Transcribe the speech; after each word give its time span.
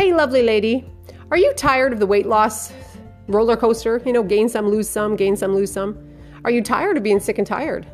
Hey, 0.00 0.14
lovely 0.14 0.42
lady, 0.42 0.90
are 1.30 1.36
you 1.36 1.52
tired 1.52 1.92
of 1.92 1.98
the 2.00 2.06
weight 2.06 2.24
loss 2.24 2.72
roller 3.28 3.54
coaster? 3.54 4.00
You 4.06 4.14
know, 4.14 4.22
gain 4.22 4.48
some, 4.48 4.66
lose 4.66 4.88
some, 4.88 5.14
gain 5.14 5.36
some, 5.36 5.54
lose 5.54 5.70
some. 5.70 5.98
Are 6.42 6.50
you 6.50 6.62
tired 6.62 6.96
of 6.96 7.02
being 7.02 7.20
sick 7.20 7.36
and 7.36 7.46
tired? 7.46 7.86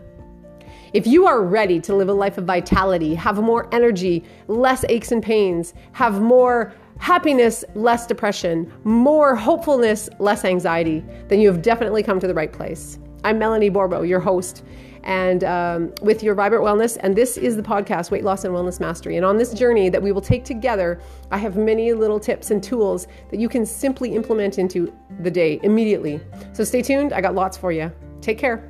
If 0.93 1.05
you 1.05 1.27
are 1.27 1.43
ready 1.43 1.81
to 1.81 1.97
live 1.97 2.09
a 2.09 2.13
life 2.13 2.39
of 2.39 2.45
vitality, 2.45 3.17
have 3.17 3.43
more 3.43 3.69
energy, 3.75 4.23
less 4.47 4.85
aches 4.89 5.11
and 5.11 5.21
pains, 5.21 5.75
have 5.95 6.23
more 6.23 6.73
happiness, 7.01 7.65
less 7.75 8.07
depression, 8.07 8.73
more 8.85 9.35
hopefulness, 9.35 10.09
less 10.21 10.45
anxiety, 10.45 11.05
then 11.27 11.41
you 11.41 11.49
have 11.51 11.61
definitely 11.61 12.05
come 12.05 12.21
to 12.21 12.29
the 12.29 12.35
right 12.35 12.53
place. 12.53 13.01
I'm 13.25 13.37
Melanie 13.37 13.69
Borbo, 13.69 14.09
your 14.09 14.21
host, 14.21 14.63
and 15.07 15.45
um, 15.45 15.93
with 16.03 16.23
your 16.23 16.35
Vibrant 16.35 16.65
Wellness. 16.65 16.99
And 17.01 17.17
this 17.17 17.39
is 17.39 17.57
the 17.57 17.63
podcast, 17.63 18.11
Weight 18.11 18.25
Loss 18.25 18.45
and 18.45 18.53
Wellness 18.53 18.81
Mastery. 18.81 19.17
And 19.17 19.25
on 19.25 19.39
this 19.39 19.55
journey 19.55 19.89
that 19.89 20.03
we 20.03 20.11
will 20.11 20.21
take 20.21 20.45
together, 20.45 21.01
I 21.31 21.39
have 21.39 21.57
many 21.57 21.93
little 21.93 22.19
tips 22.19 22.51
and 22.51 22.63
tools 22.63 23.07
that 23.31 23.39
you 23.39 23.49
can 23.49 23.65
simply 23.65 24.15
implement 24.17 24.59
into 24.59 24.93
the 25.21 25.31
day 25.31 25.61
immediately. 25.63 26.21
So 26.53 26.65
stay 26.65 26.83
tuned. 26.83 27.13
I 27.13 27.21
got 27.21 27.37
lots 27.37 27.57
for 27.57 27.71
you. 27.71 27.91
Take 28.21 28.37
care. 28.37 28.69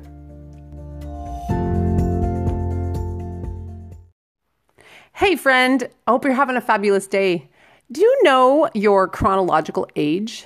Hey, 5.13 5.35
friend. 5.35 5.89
I 6.05 6.11
hope 6.11 6.23
you're 6.23 6.33
having 6.33 6.55
a 6.55 6.61
fabulous 6.61 7.07
day. 7.07 7.49
Do 7.91 8.01
you 8.01 8.23
know 8.23 8.69
your 8.75 9.07
chronological 9.07 9.87
age? 9.95 10.45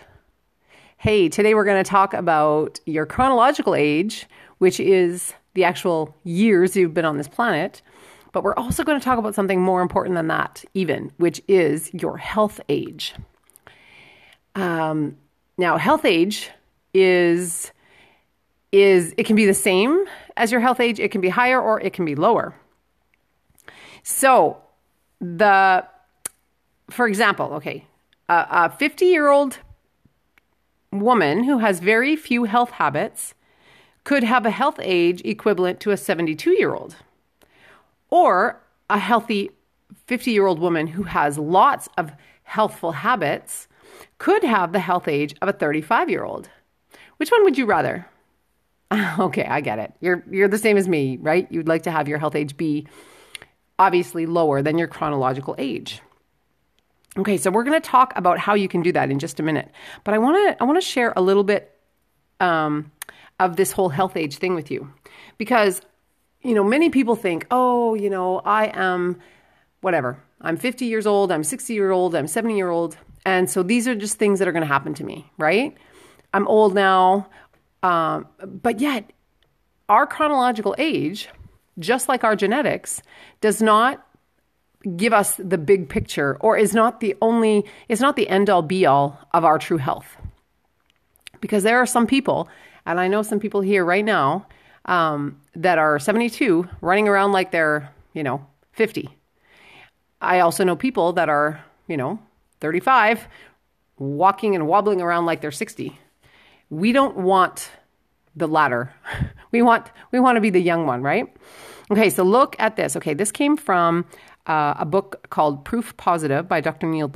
Hey, 0.95 1.27
today 1.27 1.53
we're 1.53 1.65
going 1.65 1.83
to 1.83 1.89
talk 1.89 2.13
about 2.13 2.79
your 2.85 3.05
chronological 3.05 3.75
age, 3.75 4.27
which 4.59 4.79
is 4.79 5.33
the 5.53 5.63
actual 5.63 6.15
years 6.23 6.75
you've 6.75 6.93
been 6.93 7.05
on 7.05 7.17
this 7.17 7.27
planet. 7.27 7.81
But 8.31 8.43
we're 8.43 8.55
also 8.55 8.83
going 8.83 8.99
to 8.99 9.03
talk 9.03 9.19
about 9.19 9.35
something 9.35 9.61
more 9.61 9.81
important 9.81 10.15
than 10.15 10.27
that, 10.27 10.63
even, 10.73 11.11
which 11.17 11.41
is 11.47 11.93
your 11.93 12.17
health 12.17 12.61
age. 12.69 13.13
Um, 14.55 15.17
now, 15.57 15.77
health 15.77 16.05
age 16.05 16.49
is 16.93 17.71
is 18.71 19.13
it 19.17 19.25
can 19.25 19.35
be 19.35 19.45
the 19.45 19.53
same 19.53 20.05
as 20.37 20.49
your 20.49 20.61
health 20.61 20.79
age, 20.79 20.97
it 20.99 21.11
can 21.11 21.19
be 21.19 21.27
higher 21.27 21.61
or 21.61 21.81
it 21.81 21.91
can 21.91 22.05
be 22.05 22.15
lower. 22.15 22.55
So, 24.03 24.61
the 25.19 25.85
for 26.89 27.07
example, 27.07 27.53
okay, 27.53 27.85
a 28.29 28.69
50 28.69 29.05
year 29.05 29.29
old 29.29 29.59
woman 30.91 31.43
who 31.43 31.59
has 31.59 31.79
very 31.79 32.15
few 32.15 32.45
health 32.45 32.71
habits 32.71 33.33
could 34.03 34.23
have 34.23 34.45
a 34.45 34.51
health 34.51 34.79
age 34.81 35.21
equivalent 35.23 35.79
to 35.81 35.91
a 35.91 35.97
72 35.97 36.51
year 36.51 36.73
old, 36.73 36.95
or 38.09 38.61
a 38.89 38.99
healthy 38.99 39.51
50 40.07 40.31
year 40.31 40.45
old 40.45 40.59
woman 40.59 40.87
who 40.87 41.03
has 41.03 41.37
lots 41.37 41.89
of 41.97 42.11
healthful 42.43 42.91
habits 42.91 43.67
could 44.17 44.43
have 44.43 44.71
the 44.71 44.79
health 44.79 45.07
age 45.07 45.35
of 45.41 45.49
a 45.49 45.53
35 45.53 46.09
year 46.09 46.23
old. 46.23 46.49
Which 47.17 47.31
one 47.31 47.43
would 47.43 47.57
you 47.57 47.65
rather? 47.65 48.07
okay, 49.19 49.45
I 49.45 49.61
get 49.61 49.79
it. 49.79 49.93
You're 50.01 50.23
you're 50.29 50.47
the 50.47 50.57
same 50.57 50.77
as 50.77 50.87
me, 50.87 51.17
right? 51.21 51.47
You'd 51.51 51.67
like 51.67 51.83
to 51.83 51.91
have 51.91 52.07
your 52.07 52.17
health 52.17 52.35
age 52.35 52.57
be 52.57 52.87
obviously 53.79 54.25
lower 54.25 54.61
than 54.61 54.77
your 54.77 54.87
chronological 54.87 55.55
age. 55.57 56.01
Okay, 57.17 57.37
so 57.37 57.51
we're 57.51 57.63
going 57.63 57.79
to 57.79 57.89
talk 57.89 58.13
about 58.15 58.39
how 58.39 58.53
you 58.53 58.69
can 58.69 58.81
do 58.81 58.91
that 58.93 59.11
in 59.11 59.19
just 59.19 59.39
a 59.39 59.43
minute. 59.43 59.69
But 60.03 60.13
I 60.13 60.17
want 60.17 60.37
to 60.37 60.61
I 60.61 60.65
want 60.65 60.77
to 60.77 60.87
share 60.87 61.13
a 61.15 61.21
little 61.21 61.43
bit 61.43 61.77
um, 62.41 62.91
of 63.39 63.55
this 63.55 63.71
whole 63.71 63.89
health 63.89 64.17
age 64.17 64.37
thing 64.37 64.55
with 64.55 64.69
you. 64.69 64.91
Because 65.37 65.81
you 66.41 66.55
know 66.55 66.63
many 66.63 66.89
people 66.89 67.15
think 67.15 67.45
oh 67.51 67.93
you 67.93 68.09
know 68.09 68.41
i 68.45 68.71
am 68.73 69.19
whatever. 69.81 70.19
I'm 70.41 70.57
50 70.57 70.85
years 70.85 71.05
old 71.05 71.31
i'm 71.31 71.43
60 71.43 71.73
year 71.73 71.91
old 71.91 72.15
i'm 72.15 72.27
70 72.27 72.55
year 72.55 72.69
old. 72.69 72.97
And 73.23 73.49
so 73.49 73.61
these 73.61 73.87
are 73.87 73.93
just 73.93 74.17
things 74.17 74.39
that 74.39 74.47
are 74.47 74.51
going 74.51 74.63
to 74.63 74.67
happen 74.67 74.93
to 74.95 75.03
me 75.03 75.31
right? 75.37 75.75
I'm 76.33 76.47
old 76.47 76.73
now. 76.73 77.27
Um, 77.83 78.27
but 78.45 78.79
yet 78.79 79.11
our 79.89 80.07
chronological 80.07 80.75
age 80.77 81.29
just 81.79 82.09
like 82.09 82.23
our 82.23 82.35
genetics 82.35 83.01
does 83.39 83.61
not 83.61 84.05
give 84.95 85.13
us 85.13 85.35
the 85.35 85.57
big 85.57 85.89
picture 85.89 86.37
or 86.41 86.57
is 86.57 86.73
not 86.73 86.99
the 86.99 87.15
only 87.21 87.65
is 87.87 88.01
not 88.01 88.15
the 88.15 88.27
end 88.29 88.49
all 88.49 88.61
be 88.61 88.85
all 88.85 89.19
of 89.33 89.45
our 89.45 89.59
true 89.59 89.77
health 89.77 90.17
because 91.41 91.63
there 91.63 91.79
are 91.79 91.85
some 91.85 92.07
people 92.07 92.47
and 92.85 92.99
I 92.99 93.07
know 93.07 93.21
some 93.21 93.39
people 93.39 93.61
here 93.61 93.85
right 93.85 94.05
now 94.05 94.47
um, 94.85 95.39
that 95.55 95.77
are 95.77 95.99
72 95.99 96.67
running 96.81 97.07
around 97.07 97.31
like 97.31 97.51
they're, 97.51 97.91
you 98.13 98.23
know, 98.23 98.45
50. 98.73 99.09
I 100.19 100.39
also 100.39 100.63
know 100.63 100.75
people 100.75 101.13
that 101.13 101.29
are, 101.29 101.63
you 101.87 101.97
know, 101.97 102.19
35 102.59 103.27
walking 103.97 104.55
and 104.55 104.67
wobbling 104.67 105.01
around 105.01 105.25
like 105.25 105.41
they're 105.41 105.51
60. 105.51 105.97
We 106.69 106.91
don't 106.91 107.17
want 107.17 107.69
the 108.35 108.47
latter. 108.47 108.93
We 109.53 109.61
want 109.61 109.91
we 110.13 110.19
want 110.21 110.37
to 110.37 110.39
be 110.39 110.49
the 110.49 110.61
young 110.61 110.85
one, 110.85 111.01
right? 111.01 111.27
Okay, 111.91 112.09
so 112.09 112.23
look 112.23 112.55
at 112.57 112.77
this. 112.77 112.95
Okay, 112.95 113.13
this 113.13 113.33
came 113.33 113.57
from 113.57 114.05
uh, 114.47 114.75
a 114.79 114.85
book 114.85 115.29
called 115.29 115.65
Proof 115.65 115.97
Positive 115.97 116.47
by 116.47 116.61
Dr. 116.61 116.87
Neil, 116.87 117.11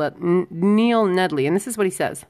Neil 0.50 1.06
Nedley, 1.06 1.48
and 1.48 1.56
this 1.56 1.66
is 1.66 1.78
what 1.78 1.88
he 1.88 1.92
says. 1.92 2.26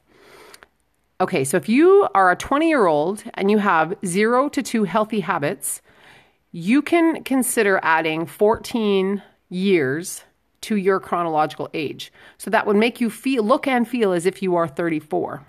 Okay, 1.18 1.44
so 1.44 1.56
if 1.56 1.66
you 1.66 2.06
are 2.14 2.30
a 2.30 2.36
20 2.36 2.68
year 2.68 2.86
old 2.86 3.24
and 3.34 3.50
you 3.50 3.58
have 3.58 3.94
zero 4.04 4.50
to 4.50 4.62
two 4.62 4.84
healthy 4.84 5.20
habits, 5.20 5.80
you 6.52 6.82
can 6.82 7.24
consider 7.24 7.80
adding 7.82 8.26
14 8.26 9.22
years 9.48 10.24
to 10.60 10.76
your 10.76 11.00
chronological 11.00 11.70
age. 11.72 12.12
So 12.36 12.50
that 12.50 12.66
would 12.66 12.76
make 12.76 13.00
you 13.00 13.08
feel, 13.08 13.42
look 13.42 13.66
and 13.66 13.88
feel 13.88 14.12
as 14.12 14.26
if 14.26 14.42
you 14.42 14.56
are 14.56 14.68
34. 14.68 15.46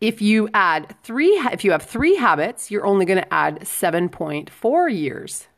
If 0.00 0.22
you 0.22 0.48
add 0.54 0.94
three, 1.02 1.32
if 1.52 1.62
you 1.64 1.72
have 1.72 1.82
three 1.82 2.16
habits, 2.16 2.70
you're 2.70 2.86
only 2.86 3.04
going 3.04 3.22
to 3.22 3.34
add 3.34 3.60
7.4 3.60 4.94
years. 4.94 5.48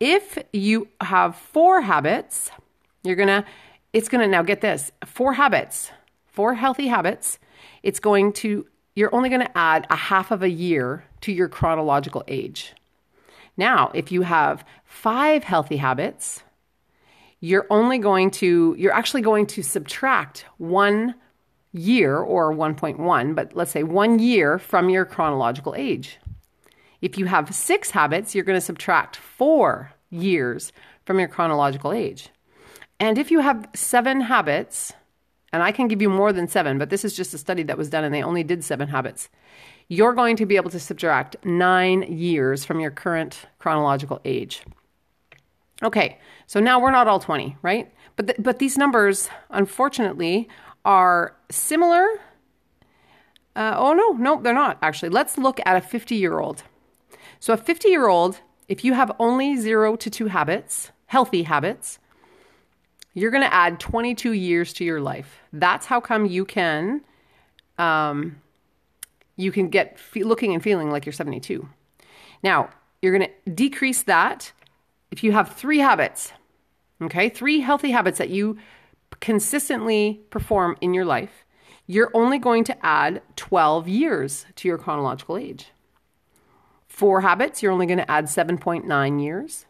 If 0.00 0.38
you 0.52 0.88
have 1.02 1.36
four 1.36 1.82
habits, 1.82 2.50
you're 3.02 3.16
going 3.16 3.28
to, 3.28 3.44
it's 3.92 4.08
going 4.08 4.22
to, 4.22 4.28
now 4.28 4.42
get 4.42 4.62
this, 4.62 4.90
four 5.04 5.34
habits 5.34 5.90
four 6.34 6.54
healthy 6.54 6.88
habits, 6.88 7.38
it's 7.84 8.00
going 8.00 8.32
to, 8.32 8.66
you're 8.96 9.14
only 9.14 9.28
going 9.28 9.40
to 9.40 9.56
add 9.56 9.86
a 9.88 9.96
half 9.96 10.32
of 10.32 10.42
a 10.42 10.50
year 10.50 11.04
to 11.20 11.32
your 11.32 11.48
chronological 11.48 12.24
age. 12.26 12.74
Now, 13.56 13.92
if 13.94 14.10
you 14.10 14.22
have 14.22 14.64
five 14.84 15.44
healthy 15.44 15.76
habits, 15.76 16.42
you're 17.38 17.68
only 17.70 17.98
going 17.98 18.32
to, 18.32 18.74
you're 18.76 18.92
actually 18.92 19.22
going 19.22 19.46
to 19.46 19.62
subtract 19.62 20.44
one 20.58 21.14
year 21.72 22.18
or 22.18 22.52
1.1, 22.52 23.34
but 23.36 23.54
let's 23.54 23.70
say 23.70 23.84
one 23.84 24.18
year 24.18 24.58
from 24.58 24.90
your 24.90 25.04
chronological 25.04 25.74
age. 25.76 26.18
If 27.00 27.16
you 27.16 27.26
have 27.26 27.54
six 27.54 27.92
habits, 27.92 28.34
you're 28.34 28.44
going 28.44 28.56
to 28.58 28.64
subtract 28.64 29.16
four 29.16 29.92
years 30.10 30.72
from 31.04 31.20
your 31.20 31.28
chronological 31.28 31.92
age. 31.92 32.30
And 32.98 33.18
if 33.18 33.30
you 33.30 33.40
have 33.40 33.68
seven 33.74 34.22
habits, 34.22 34.94
and 35.54 35.62
I 35.62 35.70
can 35.70 35.86
give 35.86 36.02
you 36.02 36.10
more 36.10 36.32
than 36.32 36.48
seven, 36.48 36.78
but 36.78 36.90
this 36.90 37.04
is 37.04 37.14
just 37.14 37.32
a 37.32 37.38
study 37.38 37.62
that 37.62 37.78
was 37.78 37.88
done 37.88 38.02
and 38.02 38.12
they 38.12 38.24
only 38.24 38.42
did 38.42 38.64
seven 38.64 38.88
habits. 38.88 39.28
You're 39.86 40.12
going 40.12 40.34
to 40.38 40.46
be 40.46 40.56
able 40.56 40.70
to 40.70 40.80
subtract 40.80 41.36
nine 41.44 42.02
years 42.02 42.64
from 42.64 42.80
your 42.80 42.90
current 42.90 43.46
chronological 43.60 44.20
age. 44.24 44.64
Okay, 45.80 46.18
so 46.48 46.58
now 46.58 46.80
we're 46.80 46.90
not 46.90 47.06
all 47.06 47.20
20, 47.20 47.56
right? 47.62 47.88
But, 48.16 48.26
th- 48.26 48.38
but 48.40 48.58
these 48.58 48.76
numbers, 48.76 49.28
unfortunately, 49.50 50.48
are 50.84 51.36
similar. 51.52 52.04
Uh, 53.54 53.74
oh, 53.76 53.92
no, 53.92 54.10
no, 54.10 54.42
they're 54.42 54.54
not 54.54 54.78
actually. 54.82 55.10
Let's 55.10 55.38
look 55.38 55.60
at 55.64 55.76
a 55.76 55.80
50 55.80 56.16
year 56.16 56.40
old. 56.40 56.64
So, 57.38 57.52
a 57.52 57.56
50 57.56 57.88
year 57.88 58.08
old, 58.08 58.40
if 58.66 58.84
you 58.84 58.94
have 58.94 59.12
only 59.20 59.56
zero 59.56 59.94
to 59.94 60.10
two 60.10 60.26
habits, 60.26 60.90
healthy 61.06 61.44
habits, 61.44 62.00
you're 63.14 63.30
going 63.30 63.44
to 63.44 63.54
add 63.54 63.80
22 63.80 64.32
years 64.32 64.72
to 64.74 64.84
your 64.84 65.00
life. 65.00 65.40
That's 65.52 65.86
how 65.86 66.00
come 66.00 66.26
you 66.26 66.44
can 66.44 67.02
um, 67.78 68.40
you 69.36 69.50
can 69.50 69.68
get 69.68 69.98
fe- 69.98 70.22
looking 70.22 70.54
and 70.54 70.62
feeling 70.62 70.90
like 70.90 71.06
you're 71.06 71.12
72. 71.12 71.68
Now, 72.42 72.70
you're 73.02 73.16
going 73.16 73.28
to 73.28 73.50
decrease 73.50 74.02
that 74.04 74.52
if 75.10 75.24
you 75.24 75.32
have 75.32 75.54
3 75.56 75.78
habits. 75.78 76.32
Okay? 77.02 77.28
3 77.28 77.60
healthy 77.60 77.90
habits 77.90 78.18
that 78.18 78.30
you 78.30 78.58
consistently 79.20 80.20
perform 80.30 80.76
in 80.80 80.94
your 80.94 81.04
life. 81.04 81.44
You're 81.86 82.10
only 82.14 82.38
going 82.38 82.64
to 82.64 82.86
add 82.86 83.22
12 83.36 83.88
years 83.88 84.46
to 84.56 84.68
your 84.68 84.78
chronological 84.78 85.36
age. 85.36 85.72
4 86.86 87.22
habits, 87.22 87.62
you're 87.62 87.72
only 87.72 87.86
going 87.86 87.98
to 87.98 88.10
add 88.10 88.26
7.9 88.26 89.22
years 89.22 89.66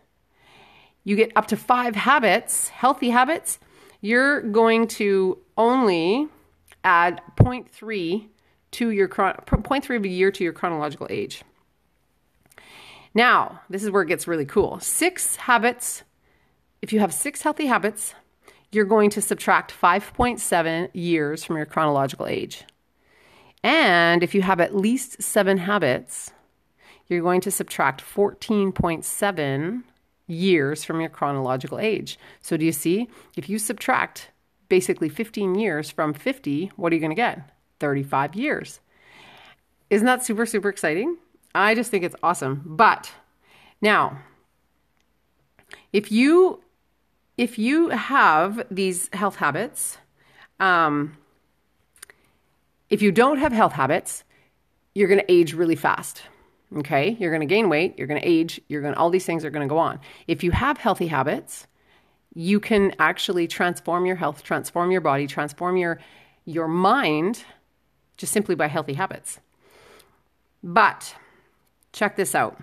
you 1.05 1.17
get 1.17 1.33
up 1.37 1.47
to 1.49 1.57
five 1.57 1.95
habits, 1.95 2.69
healthy 2.69 3.11
habits, 3.11 3.59
you're 4.01 4.43
going 4.43 4.87
to 4.87 5.39
only 5.57 6.29
add 6.83 7.23
0.3 7.37 8.27
to 8.73 8.91
your 8.91 9.09
0.3 9.09 9.97
of 9.97 10.05
a 10.05 10.09
year 10.09 10.31
to 10.33 10.43
your 10.43 10.53
chronological 10.53 11.07
age. 11.11 11.43
Now, 13.15 13.61
this 13.71 13.85
is 13.85 13.91
where 13.91 14.03
it 14.03 14.09
gets 14.09 14.27
really 14.27 14.45
cool. 14.45 14.81
Six 14.81 15.37
habits, 15.37 16.03
if 16.83 16.93
you 16.93 16.99
have 17.01 17.15
six 17.15 17.43
healthy 17.43 17.67
habits, 17.67 18.15
you're 18.73 18.85
going 18.85 19.11
to 19.11 19.23
subtract 19.23 19.73
5.7 19.73 20.91
years 20.93 21.45
from 21.45 21.57
your 21.57 21.67
chronological 21.67 22.27
age. 22.27 22.65
And 23.63 24.23
if 24.23 24.35
you 24.35 24.43
have 24.43 24.61
at 24.61 24.75
least 24.75 25.23
seven 25.23 25.59
habits, 25.59 26.33
you're 27.07 27.23
going 27.23 27.41
to 27.43 27.51
subtract 27.51 28.03
14.7 28.03 29.83
years 30.27 30.85
from 30.85 31.01
your 31.01 31.11
chronological 31.11 31.79
age. 31.79 32.19
So, 32.41 32.57
do 32.57 32.65
you 32.65 32.73
see? 32.73 33.09
If 33.37 33.49
you 33.49 33.59
subtract 33.59 34.31
basically 34.69 35.09
15 35.09 35.55
years 35.55 35.91
from 35.91 36.15
50, 36.15 36.73
what 36.77 36.93
are 36.93 36.97
you 36.97 37.01
going 37.01 37.11
to 37.11 37.17
get? 37.17 37.51
35 37.81 38.35
years. 38.35 38.81
Isn't 39.91 40.07
that 40.07 40.25
super, 40.25 40.47
super 40.47 40.69
exciting? 40.69 41.19
I 41.55 41.75
just 41.75 41.91
think 41.91 42.05
it's 42.05 42.17
awesome. 42.23 42.63
But 42.65 43.13
now, 43.81 44.19
if 45.93 46.11
you 46.11 46.61
if 47.37 47.59
you 47.59 47.89
have 47.91 48.65
these 48.71 49.11
health 49.13 49.37
habits, 49.37 49.99
um, 50.61 51.17
if 52.91 53.03
you 53.03 53.11
don't 53.11 53.39
have 53.39 53.53
health 53.53 53.73
habits, 53.73 54.25
you're 54.95 55.09
going 55.09 55.21
to 55.21 55.33
age 55.33 55.53
really 55.53 55.75
fast. 55.75 56.23
Okay, 56.77 57.17
you're 57.21 57.31
going 57.31 57.47
to 57.47 57.47
gain 57.47 57.69
weight, 57.69 57.95
you're 57.97 58.09
going 58.09 58.21
to 58.21 58.27
age, 58.27 58.61
you're 58.69 58.83
going 58.83 58.95
all 58.95 59.11
these 59.11 59.25
things 59.25 59.45
are 59.45 59.51
going 59.51 59.67
to 59.67 59.73
go 59.73 59.79
on. 59.79 60.01
If 60.27 60.43
you 60.43 60.51
have 60.51 60.79
healthy 60.79 61.07
habits, 61.07 61.69
you 62.35 62.59
can 62.59 62.93
actually 62.99 63.47
transform 63.47 64.07
your 64.07 64.17
health, 64.17 64.43
transform 64.43 64.91
your 64.91 65.01
body, 65.01 65.27
transform 65.27 65.77
your 65.77 66.01
your 66.45 66.69
mind 66.69 67.45
just 68.17 68.33
simply 68.33 68.55
by 68.55 68.67
healthy 68.67 68.95
habits. 68.95 69.41
But 70.63 71.15
check 71.93 72.17
this 72.17 72.35
out. 72.35 72.61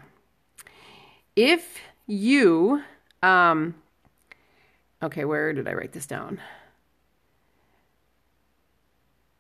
If 1.36 1.80
you 2.06 2.84
um 3.24 3.75
okay, 5.02 5.24
where 5.24 5.54
did 5.54 5.68
I 5.69 5.74
write 5.74 5.94
this 5.94 6.06
down? 6.06 6.42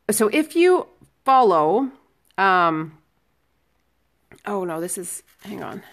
So 0.09 0.29
if 0.29 0.55
you 0.55 0.87
follow 1.25 1.91
um 2.37 2.97
Oh 4.45 4.63
no, 4.63 4.81
this 4.81 4.97
is, 4.97 5.23
hang 5.43 5.63
on. 5.63 5.83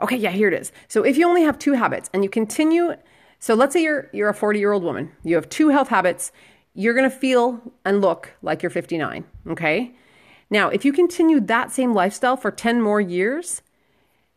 Okay, 0.00 0.16
yeah, 0.16 0.30
here 0.30 0.48
it 0.48 0.54
is. 0.54 0.72
So 0.88 1.02
if 1.04 1.16
you 1.16 1.26
only 1.26 1.42
have 1.42 1.58
two 1.58 1.72
habits 1.72 2.10
and 2.12 2.22
you 2.22 2.30
continue, 2.30 2.94
so 3.38 3.54
let's 3.54 3.72
say 3.72 3.82
you're 3.82 4.08
you're 4.12 4.28
a 4.28 4.34
40 4.34 4.58
year 4.58 4.72
old 4.72 4.82
woman, 4.82 5.12
you 5.22 5.34
have 5.36 5.48
two 5.48 5.70
health 5.70 5.88
habits, 5.88 6.32
you're 6.74 6.94
gonna 6.94 7.10
feel 7.10 7.60
and 7.84 8.00
look 8.00 8.34
like 8.42 8.62
you're 8.62 8.70
59. 8.70 9.24
Okay. 9.48 9.94
Now, 10.50 10.68
if 10.68 10.84
you 10.84 10.92
continue 10.92 11.40
that 11.40 11.72
same 11.72 11.92
lifestyle 11.92 12.36
for 12.36 12.50
10 12.50 12.80
more 12.80 13.00
years, 13.00 13.62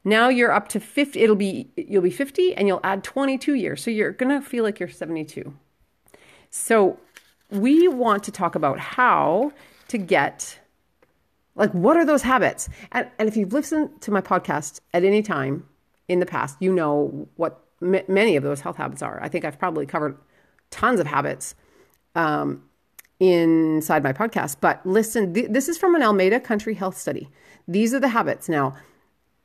now 0.03 0.29
you're 0.29 0.51
up 0.51 0.67
to 0.69 0.79
50, 0.79 1.19
it'll 1.19 1.35
be 1.35 1.69
you'll 1.75 2.01
be 2.01 2.09
50 2.09 2.55
and 2.55 2.67
you'll 2.67 2.81
add 2.83 3.03
22 3.03 3.53
years. 3.55 3.83
So 3.83 3.91
you're 3.91 4.11
gonna 4.11 4.41
feel 4.41 4.63
like 4.63 4.79
you're 4.79 4.89
72. 4.89 5.53
So 6.49 6.99
we 7.51 7.87
want 7.87 8.23
to 8.23 8.31
talk 8.31 8.55
about 8.55 8.79
how 8.79 9.51
to 9.87 9.97
get 9.97 10.58
like, 11.59 11.71
what 11.73 11.97
are 11.97 12.05
those 12.05 12.23
habits? 12.23 12.69
And, 12.93 13.07
and 13.19 13.27
if 13.27 13.35
you've 13.35 13.53
listened 13.53 14.01
to 14.01 14.11
my 14.11 14.21
podcast 14.21 14.79
at 14.93 15.03
any 15.03 15.21
time 15.21 15.67
in 16.07 16.19
the 16.19 16.25
past, 16.25 16.57
you 16.59 16.73
know 16.73 17.27
what 17.35 17.61
m- 17.81 18.01
many 18.07 18.37
of 18.37 18.43
those 18.43 18.61
health 18.61 18.77
habits 18.77 19.01
are. 19.01 19.21
I 19.21 19.27
think 19.27 19.43
I've 19.43 19.59
probably 19.59 19.85
covered 19.85 20.17
tons 20.71 21.01
of 21.01 21.07
habits 21.07 21.55
um, 22.15 22.63
inside 23.19 24.03
my 24.03 24.13
podcast. 24.13 24.57
But 24.61 24.83
listen, 24.85 25.33
th- 25.33 25.49
this 25.49 25.67
is 25.67 25.77
from 25.77 25.95
an 25.95 26.01
Alameda 26.01 26.39
Country 26.39 26.75
Health 26.75 26.97
Study. 26.97 27.29
These 27.67 27.93
are 27.93 27.99
the 27.99 28.07
habits. 28.07 28.47
Now, 28.47 28.77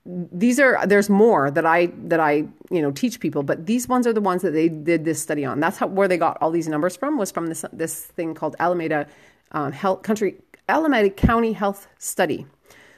these 0.06 0.60
are 0.60 0.86
there's 0.86 1.08
more 1.08 1.50
that 1.50 1.64
I 1.64 1.86
that 2.04 2.20
I 2.20 2.46
you 2.70 2.82
know 2.82 2.92
teach 2.92 3.20
people, 3.20 3.42
but 3.42 3.64
these 3.64 3.88
ones 3.88 4.06
are 4.06 4.12
the 4.12 4.20
ones 4.20 4.42
that 4.42 4.50
they 4.50 4.68
did 4.68 5.04
this 5.04 5.20
study 5.20 5.46
on. 5.46 5.60
That's 5.60 5.78
how 5.78 5.86
where 5.86 6.08
they 6.08 6.18
got 6.18 6.36
all 6.42 6.50
these 6.50 6.68
numbers 6.68 6.94
from 6.94 7.16
was 7.16 7.32
from 7.32 7.46
this 7.46 7.64
this 7.72 8.02
thing 8.02 8.34
called 8.34 8.54
Alameda 8.58 9.06
um, 9.52 9.72
Health 9.72 10.02
Country 10.02 10.36
Alameda 10.68 11.10
County 11.10 11.52
Health 11.52 11.88
Study. 11.98 12.46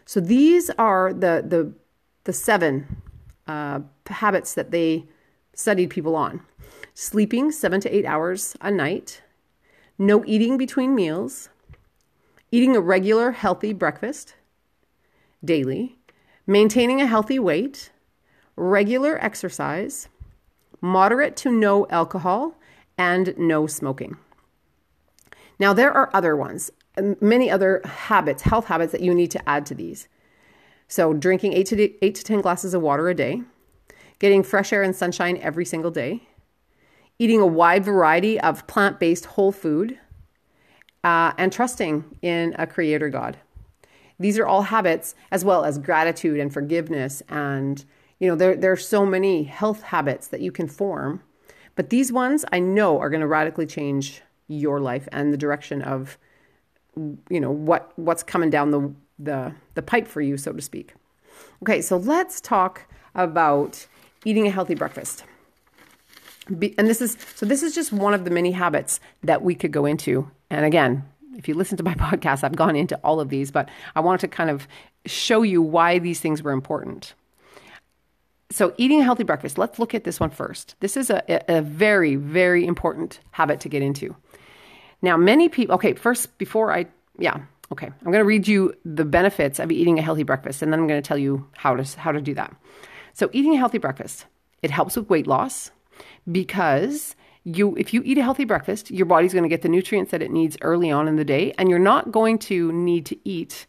So 0.05 0.21
these 0.21 0.71
are 0.79 1.13
the 1.13 1.45
the 1.47 1.73
the 2.25 2.33
seven 2.33 3.03
uh, 3.47 3.81
habits 4.07 4.55
that 4.55 4.71
they 4.71 5.05
studied 5.53 5.91
people 5.91 6.15
on: 6.15 6.43
sleeping 6.95 7.51
seven 7.51 7.81
to 7.81 7.95
eight 7.95 8.07
hours 8.07 8.57
a 8.61 8.71
night, 8.71 9.23
no 9.99 10.25
eating 10.27 10.57
between 10.57 10.95
meals, 10.95 11.49
eating 12.53 12.77
a 12.77 12.81
regular 12.81 13.33
healthy 13.33 13.73
breakfast 13.73 14.35
daily, 15.45 15.99
maintaining 16.47 17.01
a 17.01 17.07
healthy 17.07 17.39
weight, 17.39 17.91
regular 18.57 19.19
exercise, 19.25 20.09
moderate 20.81 21.37
to 21.37 21.51
no 21.51 21.87
alcohol, 21.89 22.57
and 22.97 23.35
no 23.37 23.67
smoking. 23.67 24.17
Now, 25.59 25.73
there 25.73 25.93
are 25.93 26.11
other 26.13 26.37
ones 26.37 26.71
many 27.21 27.51
other 27.51 27.81
habits, 27.85 28.43
health 28.43 28.67
habits 28.67 28.93
that 28.93 29.01
you 29.01 29.15
need 29.15 29.31
to 29.33 29.49
add 29.49 29.67
to 29.67 29.75
these. 29.75 30.09
So, 30.89 31.13
drinking 31.13 31.53
eight 31.53 31.67
to, 31.67 32.05
eight 32.05 32.15
to 32.15 32.25
10 32.25 32.41
glasses 32.41 32.75
of 32.75 32.83
water 32.83 33.09
a 33.09 33.15
day, 33.15 33.43
getting 34.19 34.43
fresh 34.43 34.73
air 34.73 34.83
and 34.83 34.95
sunshine 34.95 35.39
every 35.39 35.65
single 35.65 35.91
day, 35.91 36.29
eating 37.19 37.41
a 37.41 37.47
wide 37.47 37.85
variety 37.85 38.41
of 38.41 38.67
plant 38.67 39.01
based 39.01 39.27
whole 39.27 39.53
food, 39.53 39.99
uh, 41.03 41.33
and 41.39 41.53
trusting 41.53 42.05
in 42.23 42.55
a 42.59 42.67
creator 42.67 43.09
God. 43.09 43.39
These 44.19 44.39
are 44.39 44.47
all 44.47 44.63
habits, 44.63 45.15
as 45.31 45.45
well 45.45 45.65
as 45.65 45.79
gratitude 45.79 46.41
and 46.41 46.53
forgiveness. 46.53 47.23
And, 47.29 47.85
you 48.19 48.29
know, 48.29 48.35
there, 48.35 48.57
there 48.57 48.73
are 48.73 48.77
so 48.77 49.05
many 49.05 49.45
health 49.45 49.83
habits 49.83 50.29
that 50.29 50.41
you 50.41 50.51
can 50.51 50.69
form. 50.69 51.23
But 51.75 51.91
these 51.91 52.11
ones 52.11 52.45
I 52.51 52.59
know 52.59 52.99
are 52.99 53.11
going 53.11 53.21
to 53.21 53.27
radically 53.27 53.67
change 53.67 54.23
your 54.49 54.81
life 54.81 55.07
and 55.13 55.33
the 55.33 55.37
direction 55.37 55.83
of 55.83 56.17
you 56.97 57.41
know 57.41 57.51
what 57.51 57.93
what's 57.97 58.23
coming 58.23 58.51
down 58.51 58.71
the 58.71 58.93
the 59.19 59.53
the 59.75 59.83
pipe 59.83 60.07
for 60.07 60.21
you 60.21 60.37
so 60.37 60.53
to 60.53 60.63
speak. 60.63 60.95
Okay 61.63 61.81
so 61.81 61.97
let's 61.97 62.41
talk 62.41 62.87
about 63.15 63.87
eating 64.25 64.47
a 64.47 64.51
healthy 64.51 64.75
breakfast. 64.75 65.25
Be, 66.59 66.75
and 66.79 66.87
this 66.87 67.01
is 67.01 67.17
so 67.35 67.45
this 67.45 67.63
is 67.63 67.75
just 67.75 67.93
one 67.93 68.15
of 68.15 68.25
the 68.25 68.31
many 68.31 68.53
habits 68.53 69.01
that 69.23 69.43
we 69.43 69.55
could 69.55 69.73
go 69.73 69.85
into. 69.85 70.31
And 70.51 70.65
again 70.65 71.05
if 71.37 71.49
you 71.49 71.55
listen 71.55 71.77
to 71.77 71.83
my 71.83 71.95
podcast 72.07 72.43
i've 72.43 72.57
gone 72.57 72.75
into 72.75 72.97
all 73.05 73.21
of 73.21 73.29
these 73.29 73.51
but 73.51 73.69
i 73.95 74.01
wanted 74.01 74.21
to 74.21 74.29
kind 74.29 74.49
of 74.49 74.67
show 75.05 75.43
you 75.43 75.61
why 75.61 75.99
these 75.99 76.21
things 76.21 76.43
were 76.43 76.53
important. 76.53 77.15
So 78.49 78.73
eating 78.79 79.01
a 79.01 79.05
healthy 79.05 79.25
breakfast 79.25 79.59
let's 79.59 79.79
look 79.79 79.95
at 79.95 80.05
this 80.05 80.19
one 80.19 80.31
first. 80.31 80.77
This 80.81 80.97
is 80.97 81.11
a, 81.11 81.23
a 81.49 81.61
very 81.63 82.17
very 82.17 82.67
important 82.67 83.21
habit 83.33 83.61
to 83.61 83.69
get 83.69 83.83
into 83.83 84.17
now, 85.03 85.17
many 85.17 85.49
people, 85.49 85.75
okay, 85.77 85.95
first, 85.95 86.37
before 86.39 86.73
I, 86.73 86.87
yeah, 87.19 87.41
okay, 87.73 87.87
I'm 87.87 88.13
going 88.13 88.23
to 88.23 88.25
read 88.25 88.49
you 88.49 88.75
the 88.85 89.05
benefits 89.05 89.59
of 89.59 89.71
eating 89.71 89.99
a 89.99 90.03
healthy 90.03 90.23
breakfast, 90.23 90.63
and 90.63 90.73
then 90.73 90.81
I'm 90.81 90.87
going 90.87 91.03
to 91.03 91.07
tell 91.07 91.19
you 91.19 91.47
how 91.57 91.77
to, 91.77 91.99
how 91.99 92.13
to 92.13 92.21
do 92.21 92.35
that. 92.35 92.55
So, 93.13 93.31
eating 93.33 93.55
a 93.55 93.59
healthy 93.59 93.79
breakfast, 93.79 94.27
it 94.63 94.71
helps 94.71 94.97
with 94.97 95.09
weight 95.09 95.27
loss 95.27 95.71
because 96.31 97.15
you, 97.45 97.75
if 97.77 97.95
you 97.95 98.03
eat 98.05 98.19
a 98.19 98.23
healthy 98.23 98.45
breakfast, 98.45 98.91
your 98.91 99.07
body's 99.07 99.33
going 99.33 99.45
to 99.45 99.49
get 99.49 99.63
the 99.63 99.69
nutrients 99.69 100.11
that 100.11 100.23
it 100.23 100.31
needs 100.31 100.57
early 100.63 100.91
on 100.91 101.09
in 101.09 101.17
the 101.17 101.25
day, 101.25 101.53
and 101.59 101.71
you're 101.71 101.79
not 101.79 102.11
going 102.11 102.39
to 102.39 102.73
need 102.73 103.07
to 103.07 103.17
eat 103.29 103.67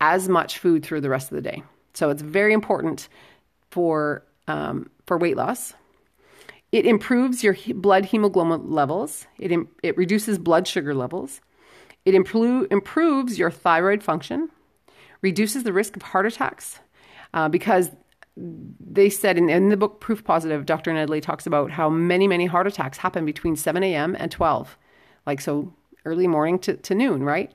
as 0.00 0.28
much 0.28 0.58
food 0.58 0.84
through 0.84 1.00
the 1.00 1.10
rest 1.10 1.30
of 1.30 1.36
the 1.36 1.42
day. 1.42 1.62
So, 1.94 2.10
it's 2.10 2.22
very 2.22 2.52
important 2.52 3.08
for 3.70 4.24
um, 4.46 4.90
for 5.06 5.18
weight 5.18 5.36
loss 5.36 5.74
it 6.72 6.86
improves 6.86 7.42
your 7.42 7.56
blood 7.74 8.06
hemoglobin 8.06 8.70
levels. 8.70 9.26
It, 9.38 9.52
Im- 9.52 9.68
it 9.82 9.96
reduces 9.96 10.38
blood 10.38 10.66
sugar 10.66 10.94
levels. 10.94 11.40
It 12.04 12.14
impro- 12.14 12.70
improves 12.70 13.38
your 13.38 13.50
thyroid 13.50 14.02
function, 14.02 14.50
reduces 15.22 15.62
the 15.62 15.72
risk 15.72 15.96
of 15.96 16.02
heart 16.02 16.26
attacks 16.26 16.80
uh, 17.34 17.48
because 17.48 17.90
they 18.36 19.10
said 19.10 19.36
in, 19.36 19.48
in, 19.48 19.68
the 19.68 19.76
book 19.76 20.00
Proof 20.00 20.22
Positive, 20.24 20.64
Dr. 20.64 20.92
Nedley 20.92 21.20
talks 21.20 21.46
about 21.46 21.72
how 21.72 21.88
many, 21.88 22.28
many 22.28 22.46
heart 22.46 22.66
attacks 22.66 22.98
happen 22.98 23.24
between 23.24 23.56
7 23.56 23.82
a.m. 23.82 24.16
and 24.18 24.30
12. 24.30 24.76
Like, 25.26 25.40
so 25.40 25.74
early 26.04 26.26
morning 26.26 26.58
to, 26.60 26.76
to 26.76 26.94
noon, 26.94 27.24
right? 27.24 27.52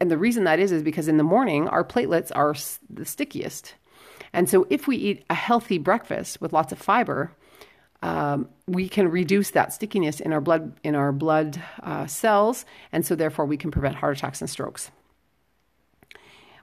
And 0.00 0.10
the 0.10 0.18
reason 0.18 0.44
that 0.44 0.58
is, 0.58 0.72
is 0.72 0.82
because 0.82 1.06
in 1.06 1.16
the 1.16 1.22
morning, 1.22 1.68
our 1.68 1.84
platelets 1.84 2.32
are 2.34 2.54
the 2.90 3.04
stickiest. 3.04 3.74
And 4.32 4.48
so 4.48 4.66
if 4.70 4.88
we 4.88 4.96
eat 4.96 5.24
a 5.30 5.34
healthy 5.34 5.78
breakfast 5.78 6.40
with 6.40 6.52
lots 6.52 6.72
of 6.72 6.78
fiber, 6.78 7.30
um, 8.04 8.50
we 8.66 8.86
can 8.86 9.10
reduce 9.10 9.52
that 9.52 9.72
stickiness 9.72 10.20
in 10.20 10.34
our 10.34 10.40
blood 10.42 10.78
in 10.84 10.94
our 10.94 11.10
blood 11.10 11.60
uh, 11.82 12.06
cells, 12.06 12.66
and 12.92 13.04
so 13.04 13.14
therefore 13.14 13.46
we 13.46 13.56
can 13.56 13.70
prevent 13.70 13.96
heart 13.96 14.18
attacks 14.18 14.42
and 14.42 14.50
strokes. 14.50 14.90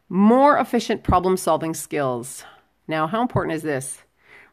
More 0.07 0.60
efficient 0.60 1.01
problem 1.01 1.38
solving 1.38 1.74
skills. 1.74 2.43
Now, 2.88 3.07
how 3.07 3.24
important 3.24 3.55
is 3.55 3.63
this? 3.63 4.03